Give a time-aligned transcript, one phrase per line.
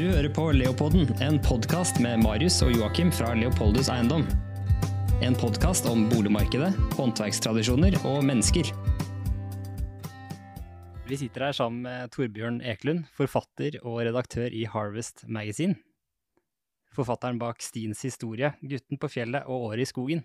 [0.00, 4.22] Du hører på Leopolden, en podkast med Marius og Joakim fra Leopoldus Eiendom.
[5.20, 8.70] En podkast om boligmarkedet, håndverkstradisjoner og mennesker.
[11.04, 15.76] Vi sitter her sammen med Torbjørn Eklund, forfatter og redaktør i Harvest Magazine.
[16.96, 20.24] Forfatteren bak Stins historie, Gutten på fjellet og Året i skogen.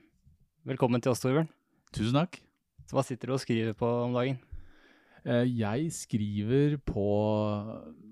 [0.64, 1.52] Velkommen til oss, Torbjørn.
[1.92, 2.40] Tusen takk.
[2.88, 4.40] Så hva sitter du og skriver på om dagen?
[5.26, 7.06] Eh, Jeg skriver på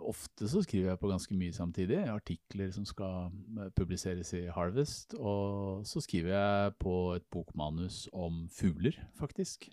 [0.04, 2.02] Ofte så skriver jeg på ganske mye samtidig.
[2.12, 3.30] Artikler som skal
[3.62, 5.16] eh, publiseres i Harvest.
[5.16, 9.70] Og så skriver jeg på et bokmanus om fugler, faktisk.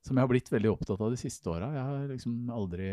[0.00, 1.68] Som jeg har blitt veldig opptatt av de siste åra.
[1.74, 2.88] Jeg har liksom aldri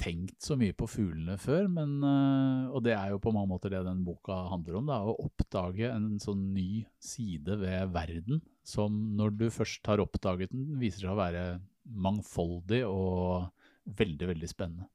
[0.00, 3.70] tenkt så mye på fuglene før, men, eh, og det er jo på mange måter
[3.70, 4.90] det den boka handler om.
[4.90, 10.50] Da, å oppdage en sånn ny side ved verden som når du først har oppdaget
[10.50, 11.44] den, viser seg å være
[11.84, 13.50] mangfoldig og
[13.98, 14.88] veldig, veldig spennende.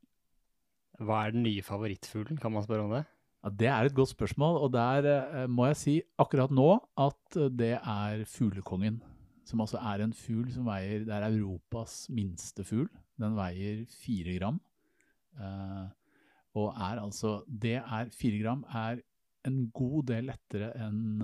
[1.00, 3.06] Hva er den nye favorittfuglen, kan man spørre om det?
[3.40, 7.38] Ja, det er et godt spørsmål, og der eh, må jeg si akkurat nå at
[7.40, 9.00] eh, det er fuglekongen.
[9.48, 12.90] Som altså er en fugl som veier Det er Europas minste fugl.
[13.18, 14.59] Den veier fire gram.
[15.40, 15.88] Eh,
[16.59, 19.02] og er altså Det er fire gram er
[19.48, 21.24] en god del lettere enn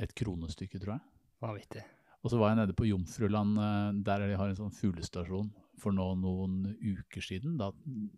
[0.00, 1.06] et kronestykke, tror jeg.
[1.44, 1.84] Vanvittig.
[2.24, 5.94] Og så var jeg nede på Jomfruland, eh, der de har en sånn fuglestasjon for
[5.94, 7.70] nå noen uker siden, da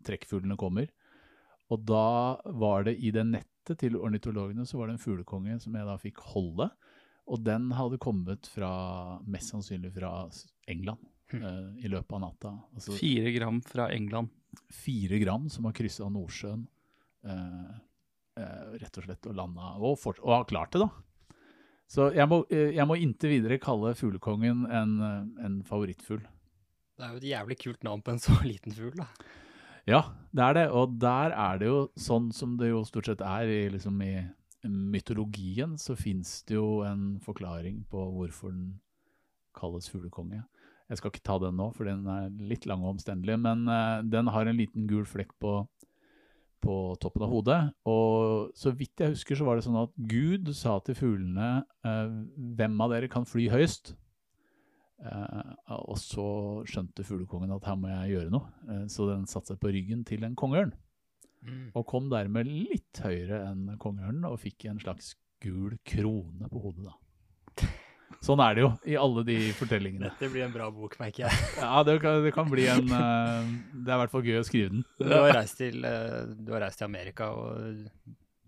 [0.07, 0.89] trekkfuglene kommer.
[1.71, 5.77] Og da var det i det nettet til ornitologene så var det en fuglekonge som
[5.77, 6.67] jeg da fikk holde.
[7.31, 8.71] Og den hadde kommet fra,
[9.29, 10.11] mest sannsynlig fra
[10.67, 11.05] England
[11.37, 12.51] uh, i løpet av natta.
[12.73, 14.33] Altså Fire gram fra England.
[14.67, 16.65] fire gram som har kryssa Nordsjøen
[17.21, 17.73] Uh,
[18.39, 20.87] uh, rett og slett og landa, og, og har klart det, da.
[21.91, 26.23] Så jeg må, eh, jeg må inntil videre kalle fuglekongen en, eh, en favorittfugl.
[26.97, 29.09] Det er jo et jævlig kult navn på en så liten fugl, da.
[29.89, 30.67] Ja, det er det.
[30.71, 34.13] Og der er det jo sånn som det jo stort sett er i, liksom i
[34.63, 38.79] mytologien, så fins det jo en forklaring på hvorfor den
[39.57, 40.43] kalles fuglekonge.
[40.91, 44.01] Jeg skal ikke ta den nå, for den er litt lang og omstendelig, men eh,
[44.05, 45.65] den har en liten gul flekk på,
[46.61, 47.59] på toppen av hodet.
[47.89, 51.49] Og så vidt jeg husker, så var det sånn at Gud sa til fuglene
[51.87, 52.13] eh,
[52.59, 53.95] hvem av dere kan fly høyest?
[55.01, 55.51] Eh,
[55.81, 56.27] og så
[56.69, 60.05] skjønte fuglekongen at her må jeg gjøre noe, eh, så den satte seg på ryggen
[60.07, 60.73] til en kongeørn.
[61.73, 66.91] Og kom dermed litt høyere enn kongeørnen og fikk en slags gul krone på hodet.
[66.91, 67.71] da.
[68.23, 70.11] Sånn er det jo i alle de fortellingene.
[70.11, 71.47] Dette blir en bra bok, merker jeg.
[71.61, 74.47] Ja, det kan, det kan bli en uh, Det er i hvert fall gøy å
[74.47, 74.85] skrive den.
[74.99, 77.81] Du har reist til, uh, du har reist til Amerika, og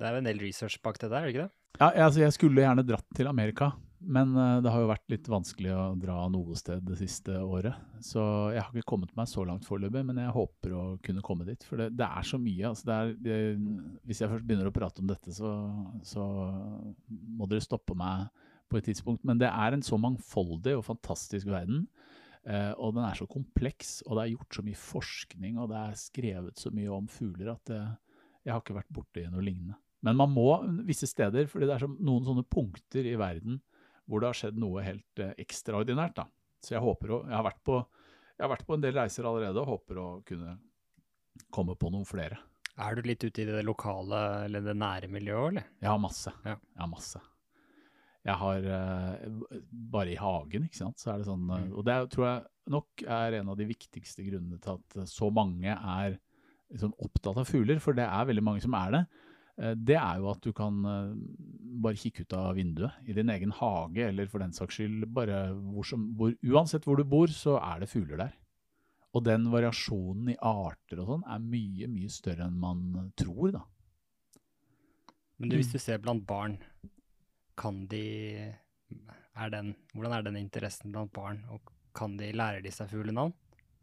[0.03, 1.57] det er jo en del research bak det der, er det ikke det?
[1.79, 3.71] Ja, altså jeg skulle gjerne dratt til Amerika,
[4.03, 7.77] men uh, det har jo vært litt vanskelig å dra noe sted det siste året.
[8.03, 8.21] Så
[8.53, 11.65] jeg har ikke kommet meg så langt foreløpig, men jeg håper å kunne komme dit.
[11.65, 12.69] For det, det er så mye.
[12.69, 13.37] Altså det er, det,
[14.09, 15.53] hvis jeg først begynner å prate om dette, så,
[16.05, 16.25] så
[17.09, 18.27] må dere stoppe meg
[18.73, 19.23] på et tidspunkt.
[19.27, 21.85] Men det er en så mangfoldig og fantastisk verden.
[22.43, 25.79] eh, og den er så kompleks, og det er gjort så mye forskning, og det
[25.79, 27.71] er skrevet så mye om fugler at
[28.43, 29.77] jeg har ikke vært borti noe lignende.
[30.03, 30.49] Men man må
[30.83, 33.61] visse steder, fordi det er noen sånne punkter i verden
[34.03, 36.17] hvor det har skjedd noe helt eh, ekstraordinært.
[36.17, 36.25] Da.
[36.59, 37.77] Så jeg håper å, jeg har, på,
[38.35, 40.57] jeg har vært på en del reiser allerede og håper å kunne
[41.55, 42.41] komme på noen flere.
[42.83, 44.19] Er du litt ute i det lokale,
[44.49, 45.69] eller det nære miljøet, eller?
[45.79, 46.33] Jeg har masse.
[46.43, 46.57] Ja.
[46.81, 47.21] Har masse.
[48.23, 49.57] Jeg har uh,
[49.91, 51.01] bare i hagen, ikke sant.
[51.01, 51.73] Så er det sånn, Mm.
[51.75, 55.27] og det tror jeg nok er en av de viktigste grunnene til at eh, så
[55.33, 56.15] mange er
[56.71, 59.03] liksom opptatt av fugler, for det er veldig mange som er det.
[59.85, 60.79] Det er jo at du kan
[61.83, 65.51] bare kikke ut av vinduet i din egen hage, eller for den saks skyld bare
[65.53, 68.33] hvor som, hvor, uansett hvor du bor, så er det fugler der.
[69.13, 73.61] Og den variasjonen i arter og sånn er mye, mye større enn man tror, da.
[75.37, 76.57] Men du, hvis du ser blant barn,
[77.59, 78.03] kan de
[79.33, 83.33] er den, Hvordan er den interessen blant barn, og kan de lære de seg fuglenavn?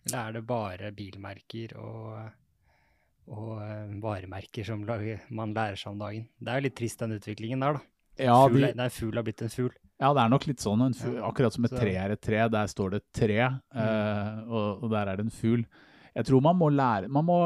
[0.07, 2.31] Eller er det bare bilmerker og,
[3.31, 6.29] og eh, varemerker som man lærer seg om dagen?
[6.39, 7.87] Det er jo litt trist, den utviklingen der, da.
[8.21, 9.75] Ja, fugl, de, Nei, fugl har blitt en fugl.
[10.01, 10.83] Ja, det er nok litt sånn.
[10.85, 14.85] En fugl, akkurat som et tre er et tre, der står det tre, eh, og,
[14.85, 15.67] og der er det en fugl.
[16.17, 17.37] Jeg tror man må lære man må,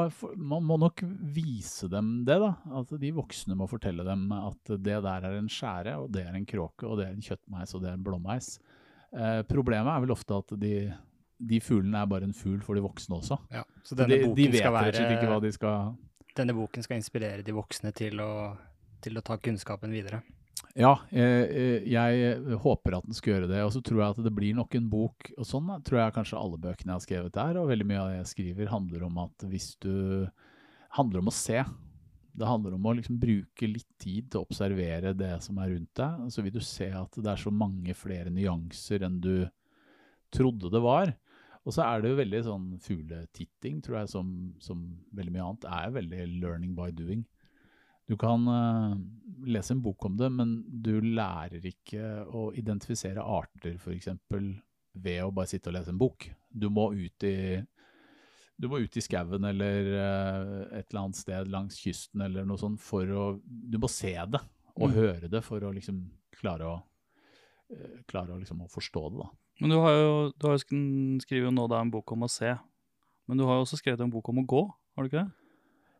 [0.40, 2.52] man må nok vise dem det, da.
[2.81, 6.38] At de voksne må fortelle dem at det der er en skjære, og det er
[6.38, 8.55] en kråke, og det er en kjøttmeis, og det er en blåmeis.
[9.14, 10.75] Eh, problemet er vel ofte at de,
[11.38, 13.38] de fuglene er bare en fugl for de voksne også.
[13.55, 15.93] Ja, så Så denne de, boken de vet rett og slett ikke hva de skal
[16.34, 18.32] Denne boken skal inspirere de voksne til å,
[19.05, 20.25] til å ta kunnskapen videre.
[20.75, 21.23] Ja, eh,
[21.55, 23.61] eh, jeg håper at den skal gjøre det.
[23.62, 26.15] Og så tror jeg at det blir nok en bok, og sånn da, tror jeg
[26.17, 29.05] kanskje alle bøkene jeg har skrevet der, og veldig mye av det jeg skriver, handler
[29.06, 29.94] om at hvis du
[30.99, 31.61] handler om å se.
[32.35, 35.93] Det handler om å liksom bruke litt tid til å observere det som er rundt
[36.00, 36.25] deg.
[36.35, 39.47] Så vil du se at det er så mange flere nyanser enn du
[40.35, 41.15] trodde det var.
[41.62, 44.82] Og så er det jo veldig sånn fugletitting, tror jeg, som, som
[45.15, 47.23] veldig mye annet er veldig learning by doing.
[48.11, 48.43] Du kan
[49.46, 54.08] lese en bok om det, men du lærer ikke å identifisere arter, f.eks.
[54.94, 56.29] ved å bare sitte og lese en bok.
[56.50, 57.37] Du må ut i
[58.56, 62.61] du må ut i skauen eller uh, et eller annet sted langs kysten eller noe
[62.61, 64.41] sånt for å Du må se det
[64.76, 64.94] og Mm.
[64.94, 65.99] høre det for å liksom
[66.35, 66.76] klare å,
[67.75, 69.29] uh, klare å, liksom, å forstå det, da.
[69.61, 72.31] Men du har jo, du har jo sk- jo nå da en bok om å
[72.31, 72.56] se.
[73.29, 74.62] Men du har jo også skrevet en bok om å gå,
[74.97, 75.32] har du ikke det?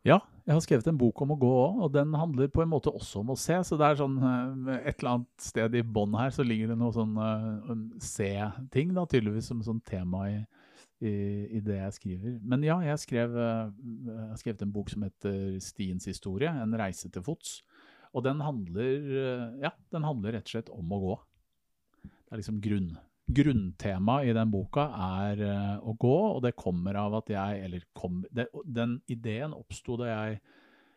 [0.04, 2.68] Ja, jeg har skrevet en bok om å gå òg, og den handler på en
[2.68, 3.56] måte også om å se.
[3.64, 6.76] Så det er sånn eh, et eller annet sted i bånn her så ligger det
[6.80, 10.36] noe sånn eh, se-ting, da, tydeligvis som sånn tema i,
[11.00, 11.14] i,
[11.56, 12.36] i det jeg skriver.
[12.44, 13.72] Men ja, jeg skrev eh,
[14.10, 17.62] jeg har skrevet en bok som heter 'Stiens historie', en reise til fots.
[18.14, 21.14] Og den handler, ja, den handler rett og slett om å gå.
[22.04, 22.92] Det er liksom grunn,
[23.26, 27.87] Grunntemaet i den boka er eh, å gå, og det kommer av at jeg Eller
[27.97, 30.43] kom, det, den ideen oppsto da jeg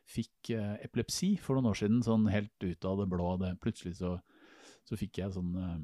[0.08, 3.30] fikk eh, epilepsi for noen år siden, sånn helt ut av det blå.
[3.40, 4.18] Det, plutselig så,
[4.88, 5.80] så fikk jeg sånn eh,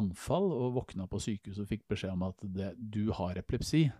[0.00, 3.90] anfall og våkna på sykehuset og fikk beskjed om at det, du har epilepsi.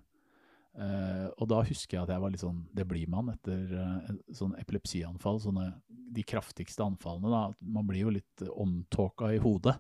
[0.73, 3.75] Og da husker jeg at jeg var litt sånn Det blir man etter
[4.33, 5.37] sånn epilepsianfall.
[5.45, 7.29] Sånne, de kraftigste anfallene.
[7.29, 9.75] da, Man blir jo litt omtåka i hodet.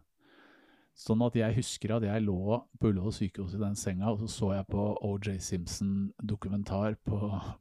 [0.98, 4.28] Sånn at jeg husker at jeg lå på Ullevål sykehus i den senga, og så
[4.28, 7.18] så jeg på OJ Simpson-dokumentar på,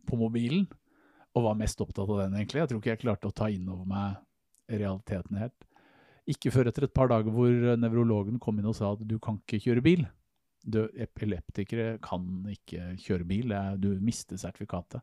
[0.07, 0.67] på mobilen,
[1.31, 2.59] og var mest opptatt av den, egentlig.
[2.59, 5.67] Jeg tror ikke jeg klarte å ta inn over meg realiteten helt.
[6.29, 9.39] Ikke før etter et par dager hvor nevrologen kom inn og sa at du kan
[9.39, 10.03] ikke kjøre bil.
[10.61, 15.01] Du, epileptikere kan ikke kjøre bil, du mister sertifikatet.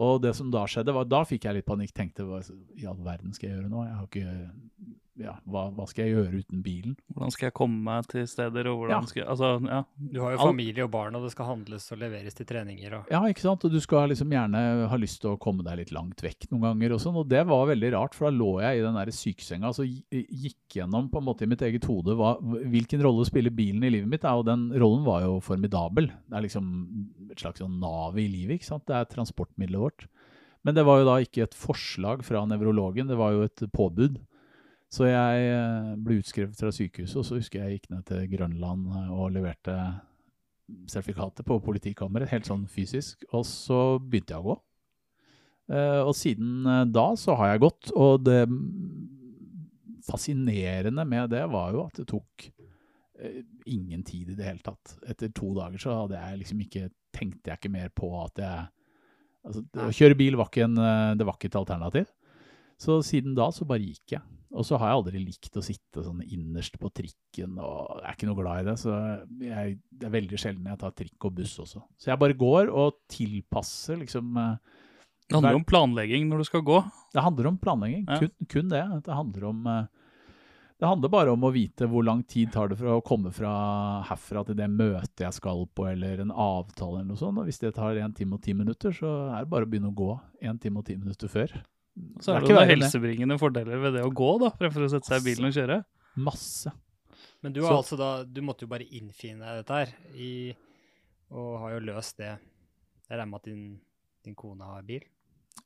[0.00, 1.92] Og det som da skjedde, var da fikk jeg litt panikk.
[1.92, 2.40] Tenkte hva
[2.80, 3.82] i all verden skal jeg gjøre nå?
[3.84, 4.91] Jeg har ikke
[5.22, 6.96] ja, hva, hva skal jeg gjøre uten bilen?
[7.14, 9.08] Hvordan skal jeg komme meg til steder, og hvordan Ja.
[9.08, 9.78] skal jeg Altså, ja.
[10.12, 12.96] Du har jo familie og barn, og det skal handles og leveres til treninger.
[12.98, 13.06] Og...
[13.14, 13.64] Ja, ikke sant?
[13.64, 16.62] Og du skal liksom gjerne ha lyst til å komme deg litt langt vekk noen
[16.68, 17.16] ganger og sånn.
[17.22, 19.86] Og det var veldig rart, for da lå jeg i den der sykesenga og så
[19.86, 23.84] gi- gikk gjennom på en måte i mitt eget hode hva, hvilken rolle spiller bilen
[23.84, 24.24] i livet mitt.
[24.26, 26.10] Og den rollen var jo formidabel.
[26.28, 26.66] Det er liksom
[27.30, 28.86] et slags sånn nav i livet, ikke sant.
[28.90, 30.06] Det er transportmiddelet vårt.
[30.64, 34.20] Men det var jo da ikke et forslag fra nevrologen, det var jo et påbud.
[34.92, 38.90] Så jeg eh, ble utskrevet fra sykehuset, og så husker jeg gikk ned til Grønland
[38.92, 39.76] eh, og leverte
[40.88, 43.24] sertifikatet på politikammeret, helt sånn fysisk.
[43.32, 44.56] Og så begynte jeg å gå.
[45.72, 48.42] Eh, og siden da så har jeg gått, og det
[50.04, 52.50] fascinerende med det var jo at det tok
[53.70, 54.96] ingen tid i det hele tatt.
[55.06, 58.64] Etter to dager så hadde jeg liksom ikke, tenkte jeg ikke mer på at jeg
[59.46, 60.80] altså, det, Å kjøre bil var ikke, en,
[61.20, 62.10] det var ikke et alternativ.
[62.82, 64.24] Så siden da så bare gikk jeg.
[64.52, 68.16] Og så har jeg aldri likt å sitte sånn innerst på trikken, og jeg er
[68.18, 68.74] ikke noe glad i det.
[68.82, 68.92] Så
[69.48, 71.80] jeg, det er veldig sjelden jeg tar trikk og buss også.
[71.96, 74.76] Så jeg bare går og tilpasser liksom eh,
[75.30, 76.82] Det handler om planlegging når du skal gå.
[77.16, 78.18] Det handler om planlegging, Ja.
[78.20, 78.84] kun, kun det.
[79.08, 79.82] Det handler om eh,
[80.82, 84.02] det handler bare om å vite hvor lang tid tar det for å komme fra
[84.08, 87.38] herfra til det møtet jeg skal på, eller en avtale eller noe sånt.
[87.38, 89.92] Og hvis det tar en time og ti minutter, så er det bare å begynne
[89.92, 90.08] å gå
[90.42, 91.54] en time og ti minutter før.
[92.22, 94.90] Så er det er det noen helsebringende fordeler ved det å gå, da, fremfor å
[94.92, 95.78] sette seg i bilen og kjøre.
[96.24, 96.72] Masse.
[97.42, 100.32] Men du, har altså da, du måtte jo bare innfinne deg dette her, i,
[101.34, 102.30] og har jo løst det.
[103.08, 103.64] Jeg regner med at din,
[104.24, 105.04] din kone har bil?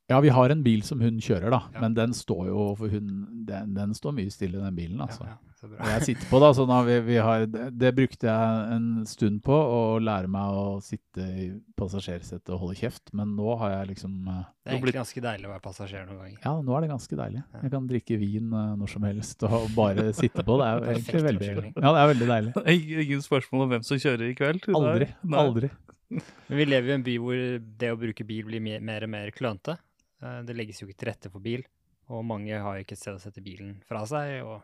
[0.09, 1.59] Ja, vi har en bil som hun kjører, da.
[1.75, 1.81] Ja.
[1.83, 3.09] Men den står jo for hun,
[3.49, 5.25] den, den står mye stille, den bilen, altså.
[5.27, 5.43] Ja, ja.
[5.67, 8.85] Og jeg sitter på, da, så da vi, vi har, det, det brukte jeg en
[9.09, 11.47] stund på, å lære meg å sitte i
[11.81, 13.11] passasjersetet og holde kjeft.
[13.19, 16.21] Men nå har jeg liksom eh, Det er egentlig ganske deilig å være passasjer noen
[16.23, 16.39] ganger.
[16.45, 17.43] Ja, nå er det ganske deilig.
[17.43, 17.63] Ja.
[17.65, 20.59] Jeg kan drikke vin eh, når som helst og bare sitte på.
[20.61, 21.51] Det er jo egentlig veldig.
[21.73, 22.55] Ja, det er veldig deilig.
[22.77, 24.71] Ing- Ingen spørsmål om hvem som kjører i kveld?
[24.77, 25.11] Aldri.
[25.43, 25.73] Aldri.
[26.15, 27.43] Men vi lever i en by hvor
[27.83, 29.75] det å bruke bil blir mer, mer og mer klønete.
[30.23, 31.65] Eh, Det legges jo ikke til rette for bil,
[32.09, 34.63] og mange har jo ikke et sted å sette bilen fra seg, og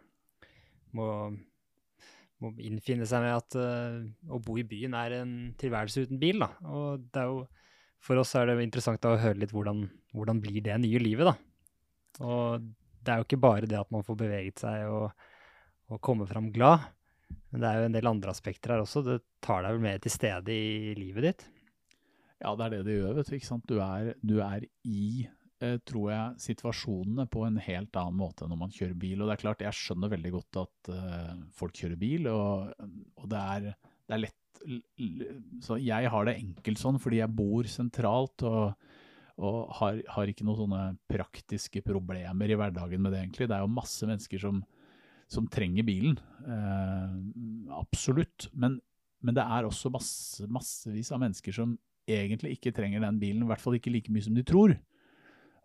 [0.97, 1.06] må,
[2.42, 6.42] må innfinne seg med at uh, å bo i byen er en tilværelse uten bil,
[6.44, 6.50] da.
[6.68, 7.42] Og det er jo,
[8.02, 11.37] for oss er det interessant å høre litt hvordan, hvordan blir det nye livet, da.
[12.23, 12.66] Og
[13.02, 15.09] det er jo ikke bare det at man får beveget seg og,
[15.90, 16.85] og komme fram glad,
[17.50, 19.02] men det er jo en del andre aspekter her også.
[19.06, 21.47] Det tar deg vel mer til stede i livet ditt.
[22.42, 23.35] Ja, det er det det gjør, vet du.
[23.38, 23.64] ikke sant?
[23.71, 25.25] Du er, du er i,
[25.87, 29.21] tror jeg, situasjonene på en helt annen måte enn når man kjører bil.
[29.21, 32.73] Og det er klart, jeg skjønner veldig godt at uh, folk kjører bil, og,
[33.21, 33.69] og det, er,
[34.09, 34.64] det er lett
[35.64, 38.75] Så jeg har det enkelt sånn fordi jeg bor sentralt, og,
[39.42, 43.49] Og har, har ikke noen sånne praktiske problemer i hverdagen med det, egentlig.
[43.49, 44.61] Det er jo masse mennesker som,
[45.33, 46.19] som trenger bilen.
[46.45, 47.16] Uh,
[47.81, 48.50] absolutt.
[48.52, 48.76] Men,
[49.25, 53.45] men det er også masse, massevis av mennesker som egentlig ikke trenger den bilen.
[53.45, 54.76] I hvert fall ikke like mye som de tror.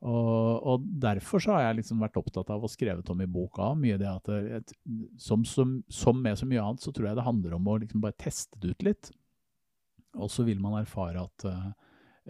[0.05, 3.71] Og, og derfor så har jeg liksom vært opptatt av og skrevet om i boka
[3.73, 4.73] mye det at det, et,
[5.17, 8.03] som, som, som med så mye annet, så tror jeg det handler om å liksom
[8.03, 9.09] bare teste det ut litt.
[10.17, 11.71] Og så vil man erfare at uh,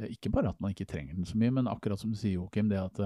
[0.08, 2.70] ikke bare at man ikke trenger den så mye, men akkurat som du sier, Joakim,
[2.72, 3.02] det at,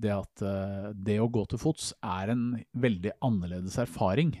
[0.00, 4.32] det at uh, det å gå til fots er en veldig annerledes erfaring.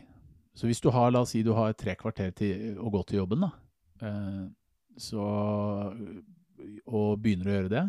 [0.56, 3.20] Så hvis du har, la oss si du har tre kvarter til å gå til
[3.20, 3.52] jobben, da,
[4.06, 4.48] uh,
[4.96, 5.28] så,
[6.86, 7.84] og begynner å gjøre det,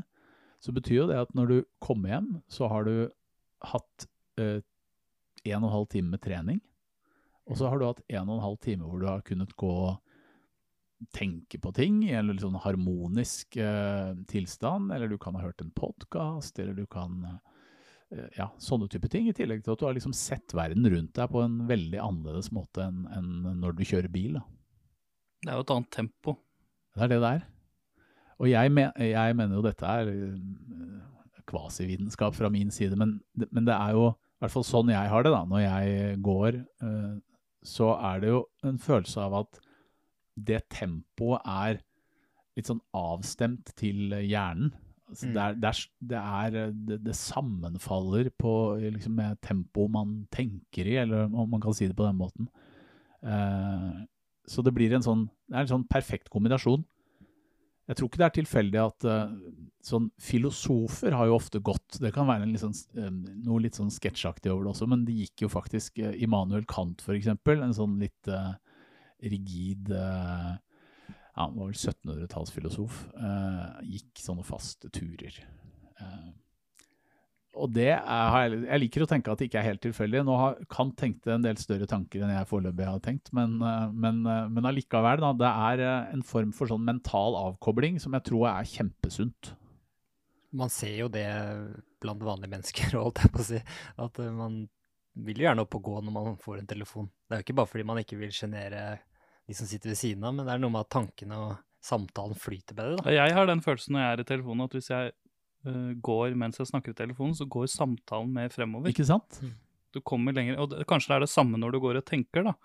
[0.66, 2.96] så betyr jo det at når du kommer hjem, så har du
[3.70, 4.08] hatt
[4.42, 4.64] eh,
[5.46, 6.62] en og en halv time med trening.
[7.46, 9.70] Og så har du hatt en og en halv time hvor du har kunnet gå
[9.70, 10.02] og
[11.14, 15.62] tenke på ting i en litt sånn harmonisk eh, tilstand, eller du kan ha hørt
[15.62, 19.28] en podkast, eller du kan eh, Ja, sånne type ting.
[19.28, 22.52] I tillegg til at du har liksom sett verden rundt deg på en veldig annerledes
[22.56, 24.38] måte enn, enn når du kjører bil.
[24.38, 24.46] Da.
[25.44, 26.38] Det er jo et annet tempo.
[26.96, 27.46] Det er det det er.
[28.42, 33.66] Og jeg, men, jeg mener jo dette er uh, kvasivitenskap fra min side, men, men,
[33.68, 37.14] det er jo i hvert fall sånn jeg har det da, når jeg går, uh,
[37.66, 39.62] så er det jo en følelse av at
[40.36, 41.80] det tempoet er
[42.56, 44.74] litt sånn avstemt til hjernen.
[45.06, 46.20] Altså, det, er, det, er, det,
[46.98, 51.88] er, det, sammenfaller på liksom, med tempoet man tenker i, eller om man kan si
[51.88, 52.50] det på den måten.
[53.22, 54.04] Uh,
[54.50, 56.84] så det blir en sånn, det er en sånn perfekt kombinasjon.
[57.86, 59.34] Jeg tror ikke det er tilfeldig at uh,
[59.86, 62.74] sånn filosofer har jo ofte gått Det kan være litt sånn,
[63.46, 67.04] noe litt sånn sketsjaktig over det også, men det gikk jo faktisk uh, Immanuel Kant,
[67.06, 68.56] for eksempel, en sånn litt uh,
[69.26, 70.58] rigid ja,
[71.38, 72.98] Han var vel 1700-tallsfilosof.
[73.88, 75.38] gikk sånne faste turer.
[76.00, 76.34] Uh,
[77.56, 80.24] og det er, Jeg liker å tenke at det ikke er helt tilfeldig.
[80.28, 83.88] Nå har Kant tenkte en del større tanker enn jeg foreløpig har tenkt, men, eh,
[83.92, 88.16] men, eh, men allikevel, da, det er eh, en form for sånn mental avkobling som
[88.18, 89.54] jeg tror er kjempesunt.
[90.56, 91.28] Man ser jo det
[92.04, 93.62] blant vanlige mennesker, holdt jeg på å si.
[94.04, 94.64] At man
[95.26, 97.12] vil jo gjerne opp og gå når man får en telefon.
[97.26, 98.88] Det er jo ikke bare fordi man ikke vil sjenere
[99.46, 101.54] de som sitter ved siden av, men det er noe med at tankene og
[101.86, 102.98] samtalen flyter bedre.
[103.04, 103.14] Da.
[103.14, 105.14] Jeg har den følelsen når jeg er i telefonen, at hvis jeg
[106.06, 108.92] går mens jeg snakker i telefonen, så går samtalen mer fremover.
[108.92, 109.40] Ikke sant?
[109.42, 109.54] Mm.
[109.96, 112.46] Du kommer lenger, og det, Kanskje det er det samme når du går og tenker.
[112.48, 112.56] da.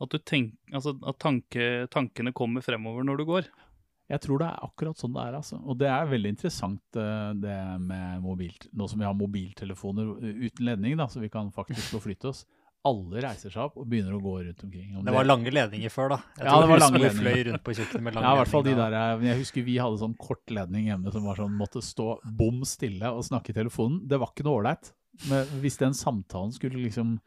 [0.00, 3.50] At, tenk, altså, at tanke, tankene kommer fremover når du går.
[4.10, 5.36] Jeg tror det er akkurat sånn det er.
[5.38, 5.60] altså.
[5.62, 10.66] Og det er veldig interessant uh, det med mobil, nå som vi har mobiltelefoner uten
[10.66, 12.42] ledning, da, så vi kan faktisk forflytte oss
[12.88, 14.92] alle reiser seg opp og begynner å gå rundt omkring.
[14.96, 16.18] Om det var lange ledninger før, da.
[16.38, 17.26] Jeg ja, det var lange ledninger.
[17.26, 19.66] fløy rundt på kjøkkenet med lange ja, i hvert fall de der, eh, Jeg husker
[19.66, 22.08] vi hadde sånn kort ledning hjemme som var sånn, måtte stå
[22.40, 24.00] bom stille og snakke i telefonen.
[24.08, 24.92] Det var ikke noe ålreit.
[25.28, 27.18] Men hvis den samtalen skulle liksom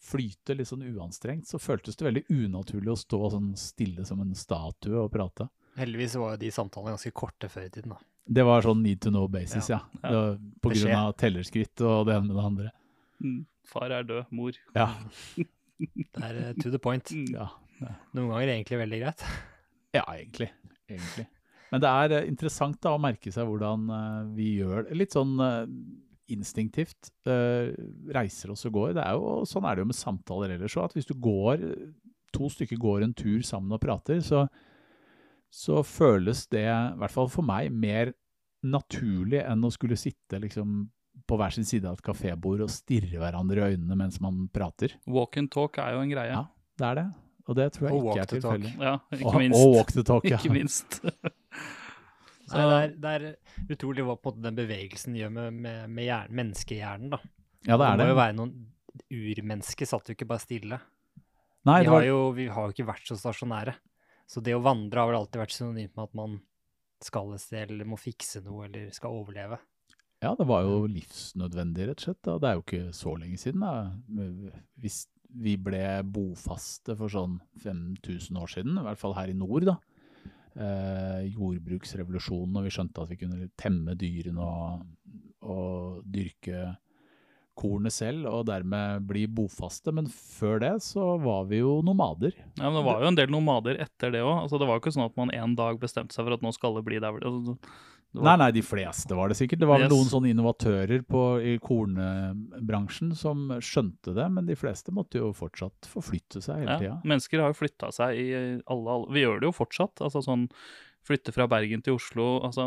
[0.00, 4.30] flyte litt sånn uanstrengt, så føltes det veldig unaturlig å stå sånn stille som en
[4.38, 5.50] statue og prate.
[5.80, 8.00] Heldigvis var jo de samtalene ganske korte før i tiden, da.
[8.30, 9.80] Det var sånn need to know basis, ja.
[10.04, 10.10] ja.
[10.14, 10.22] ja.
[10.62, 12.72] På grunn av tellerskritt og det ene med det andre.
[13.20, 13.40] Mm.
[13.68, 14.56] Far er død, mor.
[14.76, 14.92] Ja.
[15.80, 17.08] Det er uh, to the point.
[17.14, 17.32] Mm.
[17.32, 17.46] Ja.
[18.12, 19.22] Noen ganger egentlig veldig greit.
[19.96, 20.50] Ja, egentlig.
[20.90, 21.24] egentlig.
[21.70, 24.98] Men det er uh, interessant da å merke seg hvordan uh, vi gjør det.
[25.00, 25.38] Litt sånn
[26.30, 28.92] instinktivt reiser oss og går.
[28.94, 30.90] Det er jo, sånn er det jo med samtaler ellers òg.
[30.90, 31.64] At hvis du går,
[32.36, 34.44] to stykker går en tur sammen og prater, så,
[35.50, 38.12] så føles det, i hvert fall for meg, mer
[38.62, 40.84] naturlig enn å skulle sitte liksom
[41.28, 44.94] på hver sin side av et kafébord og stirre hverandre i øynene mens man prater.
[45.10, 46.32] Walk and talk er jo en greie.
[46.32, 46.46] Ja,
[46.80, 47.06] det er det.
[47.50, 48.72] Og det tror jeg og ikke er tilfeldig.
[48.78, 49.58] Ja, ikke minst.
[49.58, 50.38] Og, og walk the talk, ja.
[50.40, 51.00] ikke minst.
[52.50, 56.08] Så, Nei, det, er, det, er, utrolig hva på den bevegelsen gjør med, med, med
[56.08, 57.14] hjern, menneskehjernen.
[57.14, 57.20] da.
[57.66, 57.96] Ja, det er det.
[58.00, 58.54] Det må jo være noen
[59.10, 60.80] Urmennesker satt jo ikke bare stille.
[61.68, 63.74] Nei, vi, har jo, vi har jo ikke vært så stasjonære.
[64.30, 66.38] Så det å vandre har vel alltid vært synonymt med at man
[67.04, 69.58] skal et sted, eller må fikse noe, eller skal overleve.
[70.20, 72.20] Ja, det var jo livsnødvendig, rett og slett.
[72.26, 72.36] Da.
[72.36, 73.64] Det er jo ikke så lenge siden.
[73.64, 74.50] Da.
[74.80, 79.68] Hvis vi ble bofaste for sånn 5000 år siden, i hvert fall her i nord,
[79.70, 79.78] da.
[80.60, 84.86] Eh, jordbruksrevolusjonen, og vi skjønte at vi kunne temme dyrene og,
[85.46, 86.74] og dyrke
[87.60, 89.92] kornet selv, og dermed bli bofaste.
[89.94, 92.34] Men før det så var vi jo nomader.
[92.58, 94.44] Ja, men Det var jo en del nomader etter det òg.
[94.44, 96.52] Altså, det var jo ikke sånn at man en dag bestemte seg for at nå
[96.56, 97.20] skal alle bli der.
[97.20, 97.56] Altså,
[98.18, 98.24] var...
[98.26, 99.62] Nei, nei, de fleste var det sikkert.
[99.62, 99.92] Det var yes.
[99.92, 105.86] noen sånne innovatører på, i kornbransjen som skjønte det, men de fleste måtte jo fortsatt
[105.90, 107.00] forflytte seg hele ja, tida.
[107.06, 110.02] Mennesker har jo flytta seg i alle, alle Vi gjør det jo fortsatt.
[110.06, 110.48] altså sånn
[111.06, 112.66] flytte fra Bergen til Oslo Altså,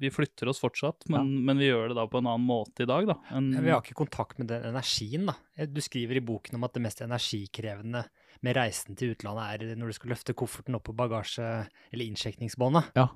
[0.00, 2.88] vi flytter oss fortsatt, men, men vi gjør det da på en annen måte i
[2.88, 3.18] dag, da.
[3.36, 3.50] En...
[3.56, 5.36] Ja, Vi har ikke kontakt med den energien, da.
[5.56, 8.06] Eh, Du skriver i boken om at det mest energikrevende
[8.44, 12.92] med reisen til utlandet er når du skal løfte kofferten opp på bagasje- eller innsjekningsbåndet.
[12.96, 13.08] Ja.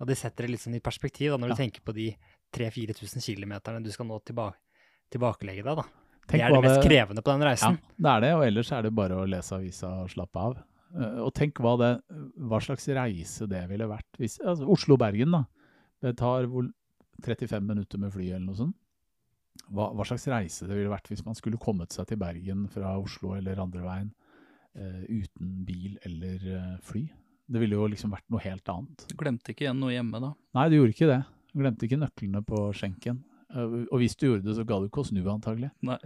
[0.00, 1.54] Og det setter det litt sånn i perspektiv, da, når Ja.
[1.54, 2.10] du tenker på de
[2.52, 4.50] 3000-4000 kilometerne du skal nå tilba
[5.10, 5.84] tilbakelegge deg, da.
[6.26, 7.76] Tenk det er det mest krevende på den reisen.
[7.78, 10.56] Ja, det er det, og ellers er det bare å lese avisa og slappe av.
[10.96, 11.90] Eh, Og tenk hva, det,
[12.38, 14.08] hva slags reise det ville vært.
[14.18, 15.44] Hvis, altså Oslo-Bergen, da.
[16.02, 16.66] Det tar hvor,
[17.22, 18.76] 35 minutter med fly eller noe sånt.
[19.72, 22.98] Hva, hva slags reise det ville vært hvis man skulle kommet seg til Bergen fra
[23.00, 24.10] Oslo eller andre veien
[24.76, 27.06] eh, uten bil eller eh, fly.
[27.46, 29.06] Det ville jo liksom vært noe helt annet.
[29.10, 30.32] Du glemte ikke igjen noe hjemme da.
[30.58, 31.22] Nei, du gjorde ikke det.
[31.52, 33.22] Du glemte ikke nøklene på skjenken.
[33.54, 35.70] Eh, og hvis du gjorde det, så ga du ikke å snu antagelig.
[35.86, 35.98] Nei.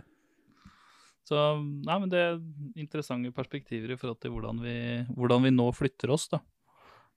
[1.30, 2.40] Så nei, men det er
[2.80, 4.76] interessante perspektiver i forhold til hvordan vi,
[5.14, 6.40] hvordan vi nå flytter oss, da.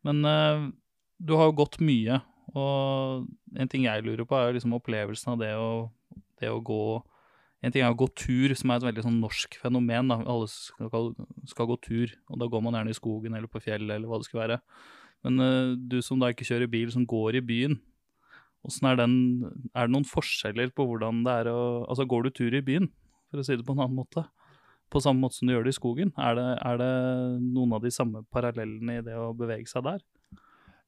[0.05, 0.67] Men uh,
[1.17, 2.19] du har jo gått mye,
[2.53, 3.23] og
[3.57, 5.69] en ting jeg lurer på, er jo liksom opplevelsen av det å,
[6.41, 6.83] det å gå
[7.63, 10.11] En ting er å gå tur, som er et veldig sånn norsk fenomen.
[10.11, 10.19] da.
[10.27, 11.13] Alle skal,
[11.47, 14.19] skal gå tur, og da går man gjerne i skogen eller på fjellet eller hva
[14.19, 14.59] det skal være.
[15.23, 17.79] Men uh, du som da ikke kjører bil, som går i byen,
[18.63, 19.15] er den
[19.75, 22.87] Er det noen forskjeller på hvordan det er å Altså, går du tur i byen,
[23.29, 24.23] for å si det på en annen måte?
[24.91, 26.13] På samme måte som du gjør det i skogen?
[26.19, 26.93] Er det, er det
[27.41, 30.03] noen av de samme parallellene i det å bevege seg der?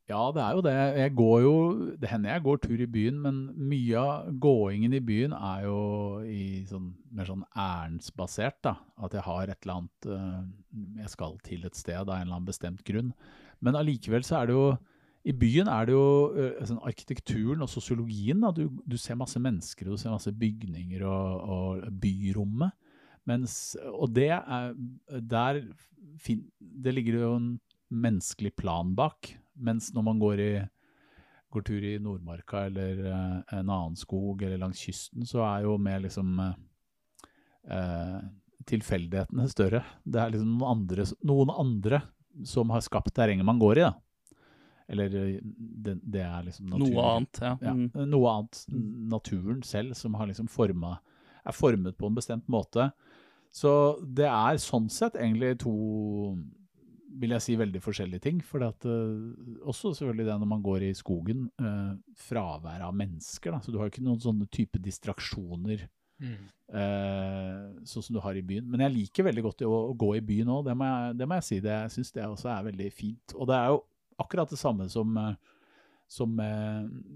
[0.05, 0.73] Ja, det er jo det.
[0.99, 1.53] Jeg går jo
[1.97, 5.77] Det hender jeg går tur i byen, men mye av gåingen i byen er jo
[6.69, 8.69] sånn, mer sånn ærendsbasert.
[8.69, 10.43] At jeg har et eller annet eh,
[11.01, 13.15] Jeg skal til et sted av en eller annen bestemt grunn.
[13.65, 14.67] Men allikevel så er det jo
[15.25, 18.43] I byen er det jo eh, sånn arkitekturen og sosiologien.
[18.45, 18.51] da.
[18.53, 22.77] Du, du ser masse mennesker, du ser masse bygninger og, og byrommet.
[23.25, 24.75] Mens, og det er
[25.33, 25.63] Der
[26.21, 27.49] fin, Det ligger jo en
[27.89, 29.33] menneskelig plan bak.
[29.55, 30.53] Mens når man går, i,
[31.53, 35.77] går tur i Nordmarka eller eh, en annen skog eller langs kysten, så er jo
[35.79, 38.17] mer liksom eh,
[38.67, 39.83] tilfeldighetene større.
[40.03, 42.01] Det er liksom noen andre, noen andre
[42.45, 43.93] som har skapt terrenget man går i, da.
[44.91, 46.93] Eller eh, det, det er liksom naturen.
[46.93, 47.53] Noe annet, ja.
[47.61, 48.09] Ja, Mm.
[48.11, 48.65] noe annet.
[49.15, 50.97] Naturen selv som har liksom forma,
[51.45, 52.89] er formet på en bestemt måte.
[53.55, 53.71] Så
[54.03, 55.71] det er sånn sett egentlig to
[57.21, 58.41] vil jeg si veldig forskjellige ting.
[58.43, 61.95] For at, eh, også selvfølgelig det når man går i skogen, uh,
[62.27, 63.55] fraværet av mennesker.
[63.55, 63.61] Da.
[63.63, 66.47] Så du har ikke noen sånne type distraksjoner Mm.
[66.71, 68.69] eh, sånn som du har i byen.
[68.71, 70.75] Men jeg liker veldig godt å, å gå i byen òg, det,
[71.19, 71.57] det må jeg si.
[71.59, 73.35] Det, jeg syns det også er veldig fint.
[73.35, 73.81] Og det er jo
[74.23, 75.35] akkurat det samme som eh,
[76.07, 76.37] som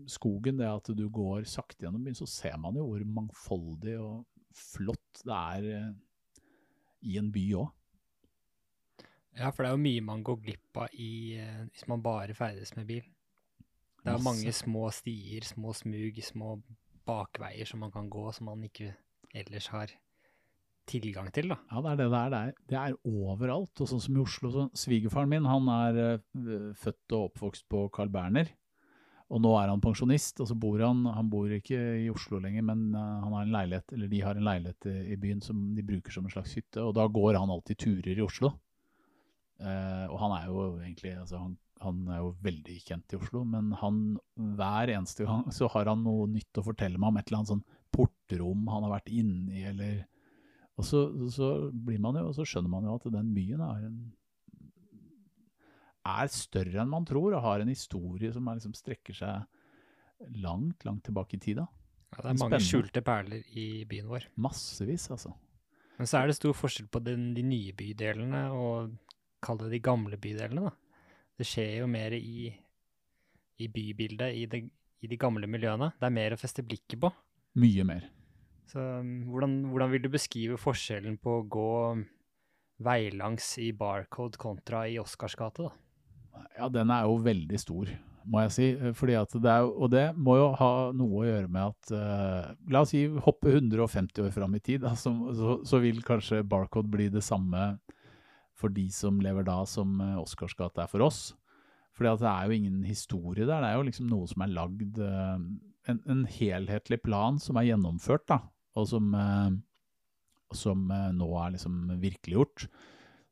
[0.09, 4.25] skogen, det at du går sakte gjennom byen, så ser man jo hvor mangfoldig og
[4.55, 5.91] flott det er eh,
[7.05, 7.69] i en by òg.
[9.37, 12.35] Ja, for det er jo mye man går glipp av i, eh, hvis man bare
[12.37, 13.05] ferdes med bil.
[13.99, 16.57] Det er jo mange små stier, små smug, små
[17.07, 18.93] bakveier som man kan gå, som man ikke
[19.35, 19.91] ellers har
[20.89, 21.59] tilgang til, da.
[21.69, 22.29] Ja, det er det det er.
[22.29, 23.83] Det er, det er overalt.
[23.83, 27.85] Og sånn som i Oslo, så Svigerfaren min han er eh, født og oppvokst på
[27.93, 28.49] Carl Berner.
[29.29, 32.65] Og nå er han pensjonist, og så bor han Han bor ikke i Oslo lenger,
[32.65, 35.61] men eh, han har en leilighet, eller de har en leilighet i, i byen som
[35.75, 36.81] de bruker som en slags hytte.
[36.81, 38.55] Og da går han alltid turer i Oslo.
[39.59, 43.43] Eh, og han er jo egentlig altså han, han er jo veldig kjent i Oslo,
[43.47, 43.97] men han
[44.59, 47.53] hver eneste gang så har han noe nytt å fortelle meg om et eller annet
[47.55, 50.05] sånn portrom han har vært inni, eller
[50.79, 51.01] Og så,
[51.35, 53.99] så blir man jo, og så skjønner man jo at den byen er en
[56.09, 60.85] er større enn man tror, og har en historie som er liksom strekker seg langt,
[60.87, 61.59] langt tilbake i tid.
[61.59, 64.25] Ja, det er mange skjulte perler i byen vår.
[64.39, 65.33] Massevis, altså.
[65.99, 68.95] Men så er det stor forskjell på den, de nye bydelene og
[69.43, 70.75] kall det de gamle bydelene, da.
[71.39, 72.49] Det skjer jo mer i,
[73.63, 74.63] i bybildet i, det,
[74.99, 75.93] i de gamle miljøene.
[75.99, 77.11] Det er mer å feste blikket på.
[77.59, 78.09] Mye mer.
[78.69, 81.69] Så um, hvordan, hvordan vil du beskrive forskjellen på å gå
[82.83, 86.43] veilangs i Barcode kontra i Oscarsgata, da?
[86.59, 87.89] Ja, den er jo veldig stor,
[88.29, 88.67] må jeg si.
[88.95, 92.51] Fordi at det er, og det må jo ha noe å gjøre med at uh,
[92.71, 96.45] La oss si hoppe 150 år fram i tid, da, så, så, så vil kanskje
[96.47, 97.73] Barcode bli det samme
[98.59, 101.29] for de som lever da, som eh, Oscarsgate er for oss.
[101.99, 103.59] At det er jo ingen historie der.
[103.59, 105.41] Det er jo liksom noe som er lagd eh,
[105.91, 108.39] en, en helhetlig plan som er gjennomført, da,
[108.79, 109.49] og som, eh,
[110.55, 112.69] som nå er liksom virkeliggjort.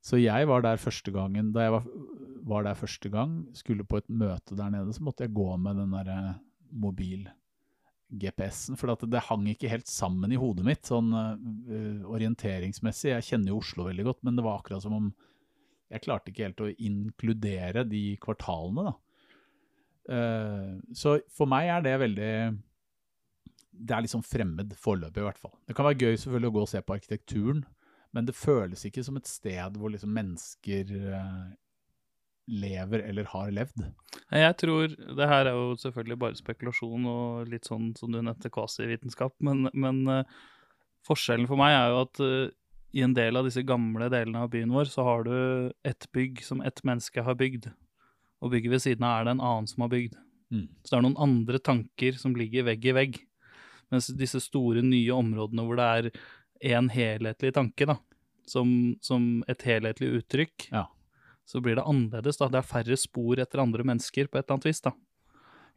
[0.03, 1.87] Så jeg var der første gangen, da jeg var,
[2.47, 5.81] var der første gang, skulle på et møte der nede, så måtte jeg gå med
[5.81, 6.35] den der eh,
[8.07, 13.11] mobil-GPS-en, for det hang ikke helt sammen i hodet mitt, sånn uh, orienteringsmessig.
[13.11, 15.11] Jeg kjenner jo Oslo veldig godt, men det var akkurat som om
[15.89, 18.95] jeg klarte ikke helt å inkludere de kvartalene, da.
[20.07, 22.35] Uh, så for meg er det veldig
[23.75, 25.53] Det er sånn fremmed foreløpig, i hvert fall.
[25.67, 27.65] Det kan være gøy selvfølgelig å gå og se på arkitekturen,
[28.15, 31.49] men det føles ikke som et sted hvor liksom mennesker eh,
[32.47, 33.83] lever eller har levd.
[34.31, 38.51] Jeg tror Det her er jo selvfølgelig bare spekulasjon og litt sånn som du nevnte
[38.53, 40.37] kvasivitenskap, men, men uh,
[41.07, 42.55] forskjellen for meg er jo at uh,
[42.97, 45.35] i en del av disse gamle delene av byen vår, så har du
[45.85, 47.69] et bygg som ett menneske har bygd,
[48.41, 50.17] og bygget ved siden av er det en annen som har bygd.
[50.53, 50.67] Mm.
[50.81, 53.19] Så det er noen andre tanker som ligger vegg i vegg.
[53.91, 56.09] Mens disse store, nye områdene hvor det er
[56.77, 57.97] én helhetlig tanke, da,
[58.47, 58.69] som,
[59.03, 60.87] som et helhetlig uttrykk, Ja.
[61.47, 62.39] Så blir det annerledes.
[62.41, 62.49] da.
[62.51, 64.83] Det er færre spor etter andre mennesker på et eller annet vis.
[64.83, 64.93] da.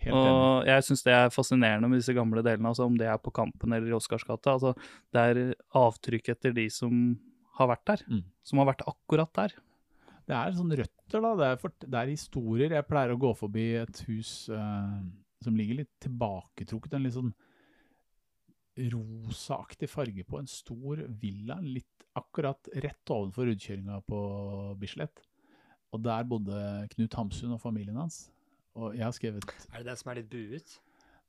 [0.01, 0.35] Helt enig.
[0.35, 3.33] Og jeg syns det er fascinerende med disse gamle delene, altså om det er på
[3.37, 4.57] Kampen eller i Oscarsgata.
[4.57, 4.73] Altså,
[5.13, 5.41] det er
[5.77, 6.95] avtrykk etter de som
[7.61, 8.07] har vært der.
[8.09, 8.23] Mm.
[8.47, 9.55] Som har vært akkurat der.
[10.31, 11.31] Det er sånn røtter, da.
[11.37, 12.77] Det er, for, det er historier.
[12.79, 14.99] Jeg pleier å gå forbi et hus uh,
[15.45, 16.97] som ligger litt tilbaketrukket.
[16.97, 17.33] En litt sånn
[18.91, 24.21] rosaaktig farge på en stor villa litt akkurat rett ovenfor rundkjøringa på
[24.81, 25.21] Bislett.
[25.92, 28.31] Og der bodde Knut Hamsun og familien hans.
[28.74, 30.76] Og jeg har skrevet Er det den som er litt buet?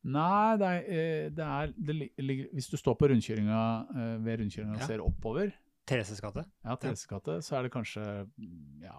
[0.04, 3.62] Nei, det er, eh, det er det ligger, Hvis du står på rundkjøringa
[3.96, 4.88] eh, ved rundkjøringa og Ja.
[4.88, 5.52] ser oppover,
[5.88, 6.44] Thereses gate?
[6.66, 8.06] ja, Thereses gate, så er det kanskje
[8.82, 8.98] ja,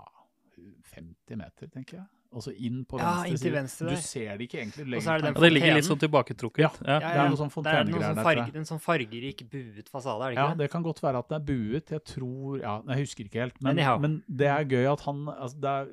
[0.95, 2.07] 50 meter, tenker jeg.
[2.33, 3.53] Og så inn på Ja, venstre inn til side.
[3.59, 4.85] venstre Du ser det ikke egentlig.
[4.87, 4.97] lenger.
[4.97, 6.63] Og så er det den Ja, det ligger litt sånn tilbaketrukket.
[6.65, 6.71] Ja.
[6.87, 6.99] Ja.
[7.03, 10.31] Det er noe sånn er fontenegreier sånn der, farge, en sånn fargerik buet fasade, er
[10.31, 10.65] det Ja, ikke det?
[10.65, 11.91] det kan godt være at det er buet.
[11.93, 13.61] Jeg tror Ja, jeg husker ikke helt.
[13.63, 15.87] Men, men, men det er gøy at han altså det er,